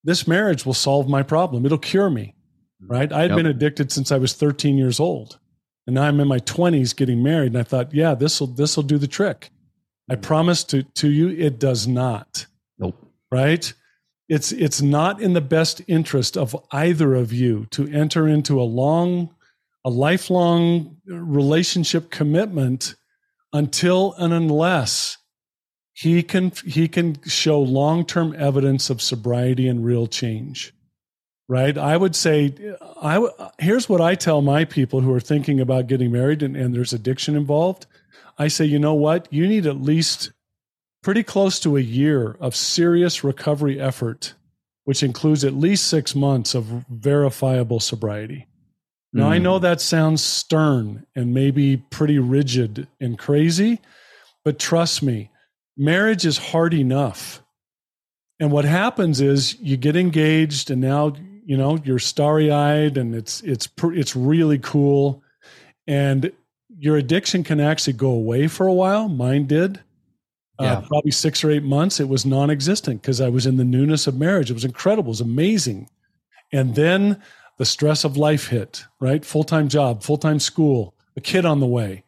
This 0.03 0.27
marriage 0.27 0.65
will 0.65 0.73
solve 0.73 1.09
my 1.09 1.21
problem. 1.21 1.65
It'll 1.65 1.77
cure 1.77 2.09
me. 2.09 2.35
Mm, 2.81 2.89
right? 2.89 3.11
I 3.11 3.21
had 3.21 3.31
yep. 3.31 3.37
been 3.37 3.45
addicted 3.47 3.91
since 3.91 4.11
I 4.11 4.17
was 4.17 4.33
13 4.33 4.77
years 4.77 4.99
old. 4.99 5.39
And 5.85 5.95
now 5.95 6.03
I'm 6.03 6.19
in 6.19 6.27
my 6.27 6.39
20s 6.39 6.95
getting 6.95 7.21
married 7.21 7.51
and 7.51 7.59
I 7.59 7.63
thought, 7.63 7.93
yeah, 7.93 8.15
this 8.15 8.39
will 8.39 8.47
this 8.47 8.75
will 8.75 8.83
do 8.83 8.97
the 8.97 9.07
trick. 9.07 9.49
I 10.09 10.15
mm. 10.15 10.21
promise 10.21 10.63
to 10.65 10.83
to 10.83 11.09
you 11.09 11.29
it 11.29 11.59
does 11.59 11.87
not. 11.87 12.45
Nope. 12.79 12.95
Right? 13.29 13.73
It's 14.29 14.53
it's 14.53 14.81
not 14.81 15.21
in 15.21 15.33
the 15.33 15.41
best 15.41 15.81
interest 15.87 16.37
of 16.37 16.55
either 16.71 17.13
of 17.15 17.33
you 17.33 17.65
to 17.71 17.89
enter 17.89 18.27
into 18.27 18.61
a 18.61 18.63
long 18.63 19.35
a 19.83 19.89
lifelong 19.89 20.97
uh, 21.09 21.15
relationship 21.15 22.11
commitment 22.11 22.95
until 23.53 24.13
and 24.17 24.33
unless 24.33 25.17
he 25.93 26.23
can 26.23 26.51
he 26.65 26.87
can 26.87 27.21
show 27.23 27.59
long-term 27.59 28.35
evidence 28.37 28.89
of 28.89 29.01
sobriety 29.01 29.67
and 29.67 29.85
real 29.85 30.07
change 30.07 30.73
right? 31.51 31.77
I 31.77 31.97
would 31.97 32.15
say 32.15 32.55
i 33.01 33.27
here's 33.59 33.89
what 33.89 33.99
i 33.99 34.15
tell 34.15 34.41
my 34.41 34.63
people 34.63 35.01
who 35.01 35.13
are 35.13 35.19
thinking 35.19 35.59
about 35.59 35.87
getting 35.87 36.09
married 36.09 36.41
and, 36.41 36.55
and 36.55 36.73
there's 36.73 36.93
addiction 36.93 37.35
involved. 37.35 37.85
I 38.37 38.47
say 38.47 38.63
you 38.63 38.79
know 38.79 38.93
what? 38.93 39.27
You 39.31 39.45
need 39.47 39.67
at 39.67 39.81
least 39.81 40.31
pretty 41.03 41.23
close 41.23 41.59
to 41.59 41.75
a 41.75 41.81
year 41.81 42.37
of 42.39 42.55
serious 42.55 43.23
recovery 43.23 43.79
effort 43.79 44.33
which 44.85 45.03
includes 45.03 45.43
at 45.43 45.53
least 45.53 45.87
six 45.87 46.15
months 46.15 46.55
of 46.55 46.63
verifiable 46.89 47.79
sobriety 47.79 48.47
now, 49.13 49.29
mm. 49.29 49.33
I 49.33 49.37
know 49.39 49.59
that 49.59 49.81
sounds 49.81 50.23
stern 50.23 51.05
and 51.15 51.33
maybe 51.33 51.77
pretty 51.77 52.19
rigid 52.19 52.87
and 52.99 53.17
crazy, 53.17 53.79
but 54.45 54.57
trust 54.57 55.03
me, 55.03 55.29
marriage 55.75 56.25
is 56.25 56.37
hard 56.37 56.73
enough. 56.73 57.43
And 58.39 58.51
what 58.51 58.65
happens 58.65 59.19
is 59.19 59.59
you 59.59 59.77
get 59.77 59.95
engaged 59.95 60.71
and 60.71 60.81
now, 60.81 61.13
you 61.45 61.57
know, 61.57 61.77
you're 61.83 61.99
starry-eyed 61.99 62.97
and 62.97 63.13
it's 63.13 63.41
it's 63.41 63.67
it's 63.83 64.15
really 64.15 64.57
cool 64.57 65.21
and 65.85 66.31
your 66.77 66.95
addiction 66.95 67.43
can 67.43 67.59
actually 67.59 67.93
go 67.93 68.09
away 68.09 68.47
for 68.47 68.65
a 68.65 68.73
while. 68.73 69.09
Mine 69.09 69.45
did. 69.45 69.77
Uh, 70.57 70.63
yeah. 70.63 70.73
Uh, 70.73 70.81
probably 70.87 71.11
6 71.11 71.43
or 71.43 71.51
8 71.51 71.63
months 71.63 71.99
it 71.99 72.07
was 72.07 72.25
non-existent 72.25 73.01
because 73.01 73.19
I 73.19 73.29
was 73.29 73.45
in 73.45 73.57
the 73.57 73.65
newness 73.65 74.07
of 74.07 74.17
marriage. 74.17 74.49
It 74.49 74.53
was 74.55 74.65
incredible, 74.65 75.09
it 75.09 75.19
was 75.19 75.21
amazing. 75.21 75.89
And 76.53 76.75
then 76.75 77.21
the 77.57 77.65
stress 77.65 78.03
of 78.03 78.17
life 78.17 78.47
hit, 78.47 78.85
right? 78.99 79.23
Full 79.23 79.43
time 79.43 79.67
job, 79.67 80.03
full 80.03 80.17
time 80.17 80.39
school, 80.39 80.95
a 81.15 81.21
kid 81.21 81.45
on 81.45 81.59
the 81.59 81.67
way. 81.67 82.03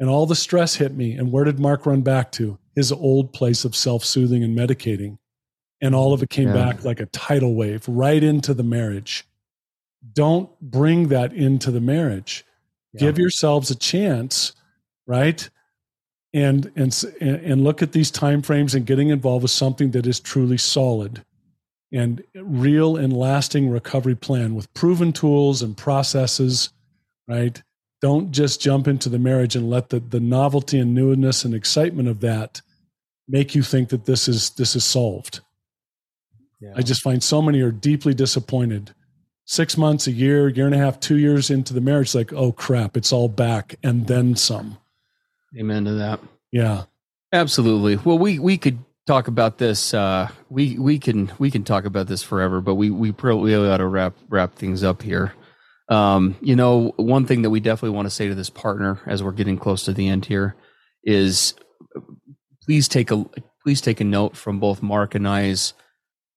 And 0.00 0.08
all 0.08 0.26
the 0.26 0.36
stress 0.36 0.76
hit 0.76 0.94
me. 0.94 1.14
And 1.14 1.32
where 1.32 1.44
did 1.44 1.58
Mark 1.58 1.86
run 1.86 2.02
back 2.02 2.30
to? 2.32 2.58
His 2.74 2.92
old 2.92 3.32
place 3.32 3.64
of 3.64 3.74
self 3.74 4.04
soothing 4.04 4.44
and 4.44 4.56
medicating. 4.56 5.18
And 5.80 5.94
all 5.94 6.12
of 6.12 6.22
it 6.22 6.30
came 6.30 6.48
yeah. 6.48 6.54
back 6.54 6.84
like 6.84 7.00
a 7.00 7.06
tidal 7.06 7.54
wave 7.54 7.84
right 7.88 8.22
into 8.22 8.54
the 8.54 8.62
marriage. 8.62 9.24
Don't 10.12 10.50
bring 10.60 11.08
that 11.08 11.32
into 11.32 11.70
the 11.70 11.80
marriage. 11.80 12.44
Yeah. 12.92 13.00
Give 13.00 13.18
yourselves 13.18 13.70
a 13.70 13.74
chance, 13.74 14.52
right? 15.06 15.48
And, 16.34 16.70
and 16.76 16.94
and 17.20 17.64
look 17.64 17.80
at 17.82 17.92
these 17.92 18.10
time 18.10 18.42
frames 18.42 18.74
and 18.74 18.84
getting 18.84 19.08
involved 19.08 19.42
with 19.42 19.50
something 19.50 19.92
that 19.92 20.06
is 20.06 20.20
truly 20.20 20.58
solid 20.58 21.24
and 21.92 22.22
real 22.34 22.96
and 22.96 23.12
lasting 23.12 23.70
recovery 23.70 24.14
plan 24.14 24.54
with 24.54 24.72
proven 24.74 25.12
tools 25.12 25.62
and 25.62 25.76
processes, 25.76 26.70
right? 27.26 27.62
Don't 28.00 28.30
just 28.30 28.60
jump 28.60 28.86
into 28.86 29.08
the 29.08 29.18
marriage 29.18 29.56
and 29.56 29.70
let 29.70 29.88
the, 29.88 30.00
the 30.00 30.20
novelty 30.20 30.78
and 30.78 30.94
newness 30.94 31.44
and 31.44 31.54
excitement 31.54 32.08
of 32.08 32.20
that 32.20 32.60
make 33.26 33.54
you 33.54 33.62
think 33.62 33.88
that 33.88 34.06
this 34.06 34.28
is 34.28 34.50
this 34.50 34.76
is 34.76 34.84
solved. 34.84 35.40
Yeah. 36.60 36.72
I 36.76 36.82
just 36.82 37.02
find 37.02 37.22
so 37.22 37.40
many 37.40 37.60
are 37.60 37.70
deeply 37.70 38.14
disappointed. 38.14 38.94
Six 39.44 39.76
months, 39.78 40.06
a 40.06 40.12
year, 40.12 40.48
year 40.48 40.66
and 40.66 40.74
a 40.74 40.78
half, 40.78 41.00
two 41.00 41.16
years 41.16 41.50
into 41.50 41.72
the 41.72 41.80
marriage, 41.80 42.14
like, 42.14 42.32
oh 42.32 42.52
crap, 42.52 42.96
it's 42.96 43.12
all 43.12 43.28
back 43.28 43.76
and 43.82 44.06
then 44.06 44.36
some. 44.36 44.76
Amen 45.58 45.86
to 45.86 45.92
that. 45.94 46.20
Yeah. 46.52 46.84
Absolutely. 47.32 47.96
Well, 47.96 48.18
we 48.18 48.38
we 48.38 48.56
could 48.56 48.78
talk 49.08 49.26
about 49.26 49.56
this. 49.56 49.94
Uh, 49.94 50.28
we 50.50 50.78
we 50.78 50.98
can 50.98 51.32
we 51.38 51.50
can 51.50 51.64
talk 51.64 51.86
about 51.86 52.06
this 52.06 52.22
forever, 52.22 52.60
but 52.60 52.74
we 52.74 52.90
we 52.90 53.10
probably 53.10 53.54
ought 53.54 53.78
to 53.78 53.86
wrap 53.86 54.14
wrap 54.28 54.54
things 54.54 54.84
up 54.84 55.02
here. 55.02 55.32
Um, 55.88 56.36
you 56.42 56.54
know, 56.54 56.92
one 56.96 57.24
thing 57.24 57.42
that 57.42 57.50
we 57.50 57.60
definitely 57.60 57.96
want 57.96 58.06
to 58.06 58.10
say 58.10 58.28
to 58.28 58.34
this 58.34 58.50
partner 58.50 59.00
as 59.06 59.22
we're 59.22 59.32
getting 59.32 59.56
close 59.56 59.84
to 59.84 59.94
the 59.94 60.06
end 60.08 60.26
here 60.26 60.54
is 61.02 61.54
please 62.62 62.86
take 62.86 63.10
a 63.10 63.24
please 63.62 63.80
take 63.80 64.00
a 64.00 64.04
note 64.04 64.36
from 64.36 64.60
both 64.60 64.82
Mark 64.82 65.14
and 65.14 65.26
I's 65.26 65.72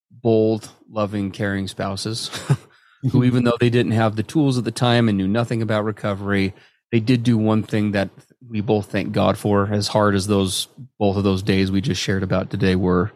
bold, 0.10 0.70
loving, 0.90 1.32
caring 1.32 1.68
spouses 1.68 2.32
who 3.12 3.26
even 3.26 3.44
though 3.44 3.58
they 3.60 3.70
didn't 3.70 3.92
have 3.92 4.16
the 4.16 4.24
tools 4.24 4.58
at 4.58 4.64
the 4.64 4.72
time 4.72 5.10
and 5.10 5.18
knew 5.18 5.28
nothing 5.28 5.62
about 5.62 5.84
recovery, 5.84 6.54
they 6.92 7.02
did 7.02 7.24
do 7.24 7.38
one 7.38 7.64
thing 7.64 7.92
that 7.92 8.10
we 8.52 8.60
both 8.60 8.92
thank 8.92 9.14
God 9.14 9.38
for, 9.38 9.72
as 9.72 9.88
hard 9.88 10.14
as 10.14 10.28
those 10.28 10.68
both 11.00 11.16
of 11.16 11.24
those 11.24 11.42
days 11.42 11.72
we 11.72 11.80
just 11.80 12.02
shared 12.02 12.22
about 12.22 12.50
today 12.50 12.76
were, 12.76 13.12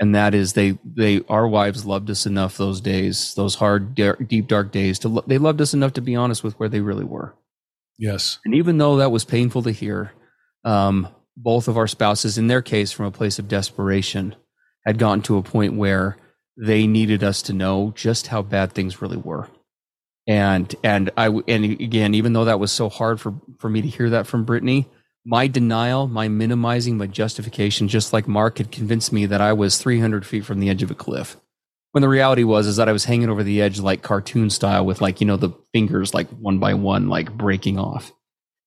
and 0.00 0.14
that 0.14 0.34
is 0.34 0.54
they 0.54 0.78
they 0.84 1.20
our 1.28 1.46
wives 1.46 1.84
loved 1.84 2.08
us 2.08 2.24
enough 2.24 2.56
those 2.56 2.80
days, 2.80 3.34
those 3.34 3.54
hard, 3.54 3.94
deep, 3.94 4.48
dark 4.48 4.72
days. 4.72 4.98
To 5.00 5.22
they 5.26 5.36
loved 5.36 5.60
us 5.60 5.74
enough 5.74 5.92
to 5.94 6.00
be 6.00 6.16
honest 6.16 6.42
with 6.42 6.58
where 6.58 6.70
they 6.70 6.80
really 6.80 7.04
were. 7.04 7.34
Yes, 7.98 8.38
and 8.46 8.54
even 8.54 8.78
though 8.78 8.96
that 8.96 9.12
was 9.12 9.24
painful 9.24 9.62
to 9.64 9.70
hear, 9.70 10.12
um, 10.64 11.06
both 11.36 11.68
of 11.68 11.76
our 11.76 11.86
spouses, 11.86 12.38
in 12.38 12.46
their 12.46 12.62
case, 12.62 12.92
from 12.92 13.04
a 13.04 13.12
place 13.12 13.38
of 13.38 13.48
desperation, 13.48 14.34
had 14.86 14.98
gotten 14.98 15.20
to 15.22 15.36
a 15.36 15.42
point 15.42 15.74
where 15.74 16.16
they 16.56 16.86
needed 16.86 17.22
us 17.22 17.42
to 17.42 17.52
know 17.52 17.92
just 17.94 18.28
how 18.28 18.40
bad 18.40 18.72
things 18.72 19.02
really 19.02 19.18
were 19.18 19.48
and 20.26 20.74
and 20.82 21.10
I 21.16 21.28
and 21.28 21.64
again, 21.64 22.14
even 22.14 22.32
though 22.32 22.44
that 22.44 22.60
was 22.60 22.72
so 22.72 22.88
hard 22.88 23.20
for 23.20 23.34
for 23.58 23.68
me 23.68 23.82
to 23.82 23.88
hear 23.88 24.10
that 24.10 24.26
from 24.26 24.44
Brittany, 24.44 24.88
my 25.24 25.46
denial, 25.46 26.06
my 26.06 26.28
minimizing, 26.28 26.96
my 26.96 27.06
justification, 27.06 27.88
just 27.88 28.12
like 28.12 28.28
Mark 28.28 28.58
had 28.58 28.70
convinced 28.70 29.12
me 29.12 29.26
that 29.26 29.40
I 29.40 29.52
was 29.52 29.78
300 29.78 30.26
feet 30.26 30.44
from 30.44 30.60
the 30.60 30.68
edge 30.68 30.82
of 30.82 30.90
a 30.90 30.94
cliff. 30.96 31.36
When 31.92 32.02
the 32.02 32.08
reality 32.08 32.44
was 32.44 32.66
is 32.66 32.76
that 32.76 32.88
I 32.88 32.92
was 32.92 33.04
hanging 33.04 33.28
over 33.28 33.42
the 33.42 33.60
edge 33.60 33.78
like 33.78 34.02
cartoon 34.02 34.48
style 34.50 34.86
with 34.86 35.00
like 35.00 35.20
you 35.20 35.26
know 35.26 35.36
the 35.36 35.50
fingers 35.72 36.14
like 36.14 36.28
one 36.30 36.58
by 36.58 36.74
one 36.74 37.08
like 37.08 37.32
breaking 37.36 37.78
off, 37.78 38.12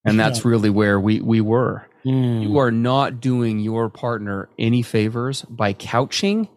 and 0.05 0.19
that's 0.19 0.39
yeah. 0.39 0.49
really 0.49 0.69
where 0.69 0.99
we 0.99 1.21
we 1.21 1.41
were. 1.41 1.87
Mm. 2.05 2.43
You 2.43 2.57
are 2.59 2.71
not 2.71 3.19
doing 3.19 3.59
your 3.59 3.89
partner 3.89 4.47
any 4.59 4.83
favors 4.83 5.41
by 5.43 5.73
couching 5.73 6.47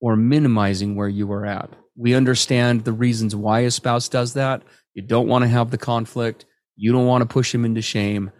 or 0.00 0.16
minimizing 0.16 0.96
where 0.96 1.08
you 1.08 1.30
are 1.32 1.44
at. 1.44 1.70
We 1.96 2.14
understand 2.14 2.84
the 2.84 2.92
reasons 2.92 3.36
why 3.36 3.60
a 3.60 3.70
spouse 3.70 4.08
does 4.08 4.34
that. 4.34 4.62
You 4.94 5.02
don't 5.02 5.28
want 5.28 5.42
to 5.42 5.48
have 5.48 5.70
the 5.70 5.78
conflict. 5.78 6.44
You 6.76 6.92
don't 6.92 7.06
want 7.06 7.22
to 7.22 7.32
push 7.32 7.54
him 7.54 7.64
into 7.64 7.82
shame. 7.82 8.30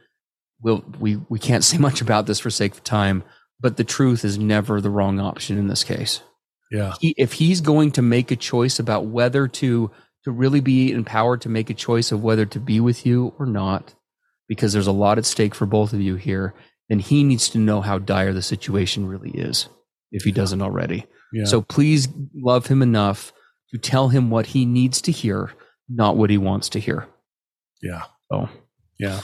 We'll, 0.61 0.85
we, 0.99 1.17
we 1.29 1.39
can't 1.39 1.65
say 1.65 1.79
much 1.79 2.01
about 2.01 2.27
this 2.27 2.41
for 2.41 2.51
sake 2.51 2.73
of 2.73 2.85
time, 2.85 3.23
but 3.61 3.77
the 3.77 3.85
truth 3.85 4.25
is 4.25 4.39
never 4.39 4.81
the 4.81 4.91
wrong 4.91 5.21
option 5.21 5.59
in 5.59 5.69
this 5.69 5.85
case. 5.85 6.23
Yeah. 6.71 6.95
He, 7.01 7.15
if 7.17 7.35
he's 7.35 7.61
going 7.61 7.93
to 7.93 8.03
make 8.03 8.31
a 8.31 8.37
choice 8.37 8.79
about 8.79 9.07
whether 9.07 9.47
to, 9.47 9.91
to 10.25 10.31
really 10.31 10.61
be 10.61 10.91
empowered 10.91 11.43
to 11.43 11.49
make 11.49 11.71
a 11.71 11.75
choice 11.75 12.11
of 12.11 12.23
whether 12.23 12.47
to 12.47 12.59
be 12.61 12.81
with 12.81 13.07
you 13.07 13.35
or 13.39 13.47
not, 13.47 13.95
because 14.49 14.73
there's 14.73 14.87
a 14.87 14.93
lot 14.93 15.19
at 15.19 15.25
stake 15.25 15.55
for 15.55 15.67
both 15.67 15.93
of 15.93 16.01
you 16.01 16.17
here, 16.17 16.55
then 16.89 16.99
he 16.99 17.25
needs 17.25 17.49
to 17.51 17.59
know 17.59 17.81
how 17.81 17.99
dire 17.99 18.33
the 18.33 18.43
situation 18.43 19.07
really 19.07 19.31
is 19.31 19.69
if 20.11 20.25
he 20.25 20.33
doesn't 20.33 20.63
already. 20.63 21.07
Yeah. 21.33 21.45
So 21.45 21.63
please 21.63 22.09
love 22.35 22.67
him 22.67 22.83
enough 22.83 23.33
to 23.75 23.79
tell 23.79 24.09
him 24.09 24.31
what 24.31 24.47
he 24.47 24.65
needs 24.65 25.03
to 25.03 25.11
hear, 25.11 25.51
not 25.89 26.17
what 26.17 26.31
he 26.31 26.39
wants 26.39 26.69
to 26.71 26.79
hear. 26.79 27.09
Yeah. 27.83 28.05
Oh, 28.33 28.49
yeah. 29.01 29.21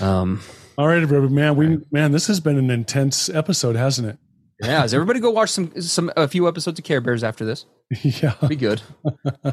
Um, 0.00 0.40
all 0.76 0.88
right, 0.88 1.00
everybody, 1.00 1.32
man. 1.32 1.54
We 1.54 1.78
man, 1.92 2.10
this 2.10 2.26
has 2.26 2.40
been 2.40 2.58
an 2.58 2.70
intense 2.70 3.28
episode, 3.28 3.76
hasn't 3.76 4.08
it? 4.08 4.18
Yeah, 4.60 4.82
has 4.82 4.92
everybody 4.92 5.20
go 5.20 5.30
watch 5.30 5.50
some 5.50 5.80
some 5.80 6.12
a 6.16 6.26
few 6.26 6.48
episodes 6.48 6.78
of 6.78 6.84
Care 6.84 7.00
Bears 7.00 7.24
after 7.24 7.44
this? 7.44 7.64
Yeah, 8.04 8.34
be 8.46 8.56
good. 8.56 8.82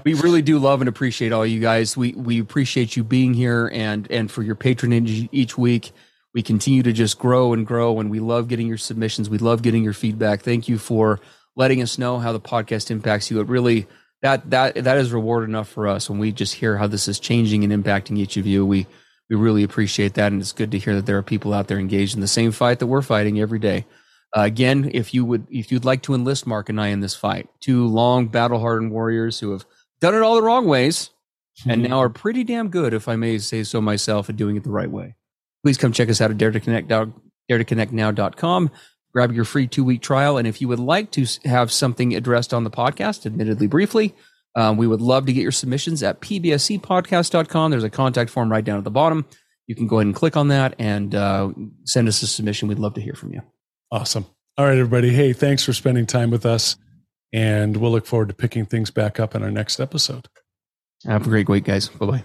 we 0.04 0.14
really 0.14 0.42
do 0.44 0.60
love 0.60 0.82
and 0.82 0.88
appreciate 0.88 1.32
all 1.32 1.46
you 1.46 1.60
guys. 1.60 1.96
We 1.96 2.14
we 2.14 2.40
appreciate 2.40 2.96
you 2.96 3.04
being 3.04 3.34
here 3.34 3.70
and 3.74 4.10
and 4.12 4.30
for 4.32 4.44
your 4.44 4.56
patronage 4.56 5.30
each 5.32 5.58
week. 5.58 5.92
We 6.34 6.44
continue 6.44 6.84
to 6.84 6.92
just 6.92 7.18
grow 7.18 7.54
and 7.54 7.66
grow, 7.66 8.00
and 8.00 8.12
we 8.12 8.20
love 8.20 8.48
getting 8.48 8.68
your 8.68 8.78
submissions. 8.78 9.30
We 9.30 9.38
love 9.38 9.62
getting 9.62 9.84
your 9.84 9.94
feedback. 9.94 10.42
Thank 10.42 10.68
you 10.68 10.78
for 10.78 11.20
letting 11.56 11.82
us 11.82 11.98
know 11.98 12.20
how 12.20 12.32
the 12.32 12.40
podcast 12.40 12.92
impacts 12.92 13.32
you. 13.32 13.40
It 13.40 13.48
really 13.48 13.88
that 14.22 14.50
that 14.50 14.76
that 14.76 14.98
is 14.98 15.12
reward 15.12 15.44
enough 15.48 15.70
for 15.70 15.88
us 15.88 16.10
when 16.10 16.20
we 16.20 16.32
just 16.32 16.56
hear 16.56 16.78
how 16.78 16.88
this 16.88 17.08
is 17.08 17.20
changing 17.20 17.64
and 17.64 17.84
impacting 17.84 18.18
each 18.18 18.38
of 18.38 18.46
you. 18.46 18.66
We 18.66 18.88
we 19.30 19.36
really 19.36 19.64
appreciate 19.64 20.14
that, 20.16 20.32
and 20.32 20.42
it's 20.42 20.54
good 20.54 20.72
to 20.72 20.80
hear 20.80 20.96
that 20.96 21.06
there 21.06 21.18
are 21.18 21.24
people 21.24 21.54
out 21.54 21.68
there 21.68 21.80
engaged 21.80 22.16
in 22.16 22.22
the 22.22 22.28
same 22.28 22.52
fight 22.52 22.80
that 22.80 22.88
we're 22.88 23.02
fighting 23.02 23.40
every 23.40 23.60
day. 23.60 23.86
Uh, 24.36 24.42
again, 24.42 24.90
if 24.94 25.14
you 25.14 25.26
would, 25.26 25.48
if 25.50 25.72
you'd 25.72 25.86
like 25.86 26.02
to 26.04 26.14
enlist 26.14 26.46
Mark 26.46 26.70
and 26.70 26.80
I 26.80 26.88
in 26.88 27.00
this 27.00 27.16
fight, 27.16 27.50
two 27.60 27.88
long 27.88 28.28
battle 28.28 28.60
hardened 28.60 28.92
warriors 28.92 29.40
who 29.40 29.52
have 29.52 29.66
done 30.00 30.16
it 30.16 30.22
all 30.22 30.36
the 30.36 30.44
wrong 30.44 30.66
ways 30.66 31.10
and 31.66 31.82
now 31.82 32.00
are 32.00 32.10
pretty 32.10 32.44
damn 32.44 32.70
good, 32.70 32.94
if 32.94 33.08
I 33.08 33.16
may 33.16 33.38
say 33.38 33.64
so 33.64 33.82
myself, 33.82 34.30
at 34.30 34.36
doing 34.36 34.56
it 34.56 34.64
the 34.64 34.70
right 34.70 34.90
way. 34.90 35.16
Please 35.64 35.78
come 35.78 35.92
check 35.92 36.10
us 36.10 36.22
out 36.22 36.32
at 36.32 36.38
dare 36.38 36.52
to 36.52 36.60
connect, 36.60 36.88
dare 36.88 37.08
to 37.50 37.64
connect 37.64 37.92
now.com. 37.92 38.70
Grab 39.18 39.34
your 39.34 39.46
free 39.46 39.66
two 39.66 39.84
week 39.84 40.04
trial. 40.04 40.38
And 40.38 40.48
if 40.48 40.62
you 40.62 40.68
would 40.68 40.78
like 40.78 41.10
to 41.14 41.26
have 41.46 41.72
something 41.72 42.14
addressed 42.14 42.54
on 42.54 42.64
the 42.64 42.70
podcast, 42.70 43.26
admittedly 43.26 43.66
briefly, 43.66 44.14
um, 44.54 44.78
we 44.78 44.86
would 44.86 45.02
love 45.02 45.26
to 45.26 45.34
get 45.34 45.42
your 45.42 45.52
submissions 45.52 46.04
at 46.04 46.22
pbscpodcast.com. 46.22 47.72
There's 47.72 47.84
a 47.84 47.90
contact 47.90 48.30
form 48.30 48.52
right 48.52 48.64
down 48.64 48.78
at 48.78 48.84
the 48.84 48.92
bottom. 48.92 49.26
You 49.66 49.74
can 49.74 49.88
go 49.88 49.96
ahead 49.96 50.06
and 50.06 50.16
click 50.16 50.38
on 50.38 50.50
that 50.50 50.76
and 50.78 51.16
uh, 51.16 51.52
send 51.84 52.08
us 52.08 52.22
a 52.22 52.28
submission. 52.28 52.68
We'd 52.68 52.78
love 52.78 52.94
to 52.94 53.02
hear 53.02 53.16
from 53.16 53.34
you. 53.34 53.42
Awesome. 53.92 54.28
All 54.56 54.66
right, 54.66 54.78
everybody. 54.78 55.10
Hey, 55.10 55.34
thanks 55.34 55.64
for 55.64 55.74
spending 55.74 56.06
time 56.06 56.30
with 56.30 56.46
us. 56.46 56.78
And 57.34 57.76
we'll 57.76 57.90
look 57.90 58.06
forward 58.06 58.28
to 58.28 58.36
picking 58.36 58.68
things 58.68 58.92
back 58.92 59.20
up 59.20 59.34
in 59.34 59.42
our 59.42 59.50
next 59.50 59.80
episode. 59.80 60.28
Have 61.08 61.26
a 61.26 61.30
great 61.30 61.50
week, 61.50 61.64
guys. 61.64 61.90
Bye 61.90 62.06
bye. 62.06 62.24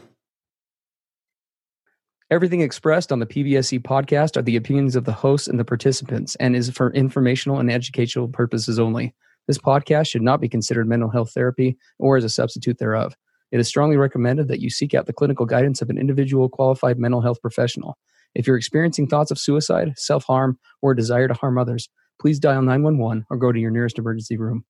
Everything 2.33 2.63
expressed 2.63 3.13
on 3.13 3.19
the 3.19 3.27
PBSC 3.27 3.83
podcast 3.83 4.39
are 4.39 4.43
the 4.43 4.57
opinions 4.57 4.97
of 4.97 5.05
the 5.05 5.13
hosts 5.13 5.49
and 5.49 5.61
the 5.61 5.67
participants 5.67 6.35
and 6.37 6.57
is 6.57 6.71
for 6.71 6.91
informational 6.95 7.59
and 7.59 7.71
educational 7.71 8.27
purposes 8.27 8.79
only. 8.79 9.15
This 9.47 9.59
podcast 9.59 10.09
should 10.09 10.23
not 10.23 10.41
be 10.41 10.49
considered 10.49 10.89
mental 10.89 11.11
health 11.11 11.33
therapy 11.35 11.77
or 11.99 12.17
as 12.17 12.25
a 12.25 12.31
substitute 12.31 12.79
thereof. 12.79 13.15
It 13.51 13.61
is 13.61 13.69
strongly 13.69 13.99
recommended 13.99 14.49
that 14.49 14.61
you 14.61 14.71
seek 14.71 14.95
out 14.95 15.05
the 15.05 15.13
clinical 15.13 15.45
guidance 15.45 15.83
of 15.83 15.91
an 15.91 15.99
individual 15.99 16.49
qualified 16.49 16.99
mental 16.99 17.21
health 17.21 17.43
professional. 17.43 17.99
If 18.35 18.47
you're 18.47 18.57
experiencing 18.57 19.09
thoughts 19.09 19.31
of 19.31 19.39
suicide, 19.39 19.93
self 19.99 20.25
harm, 20.25 20.59
or 20.81 20.93
a 20.93 20.97
desire 20.97 21.29
to 21.29 21.35
harm 21.35 21.59
others, 21.59 21.91
please 22.19 22.41
dial 22.41 22.63
911 22.63 23.27
or 23.29 23.37
go 23.37 23.53
to 23.53 23.61
your 23.61 23.71
nearest 23.71 23.99
emergency 23.99 24.39
room. 24.39 24.65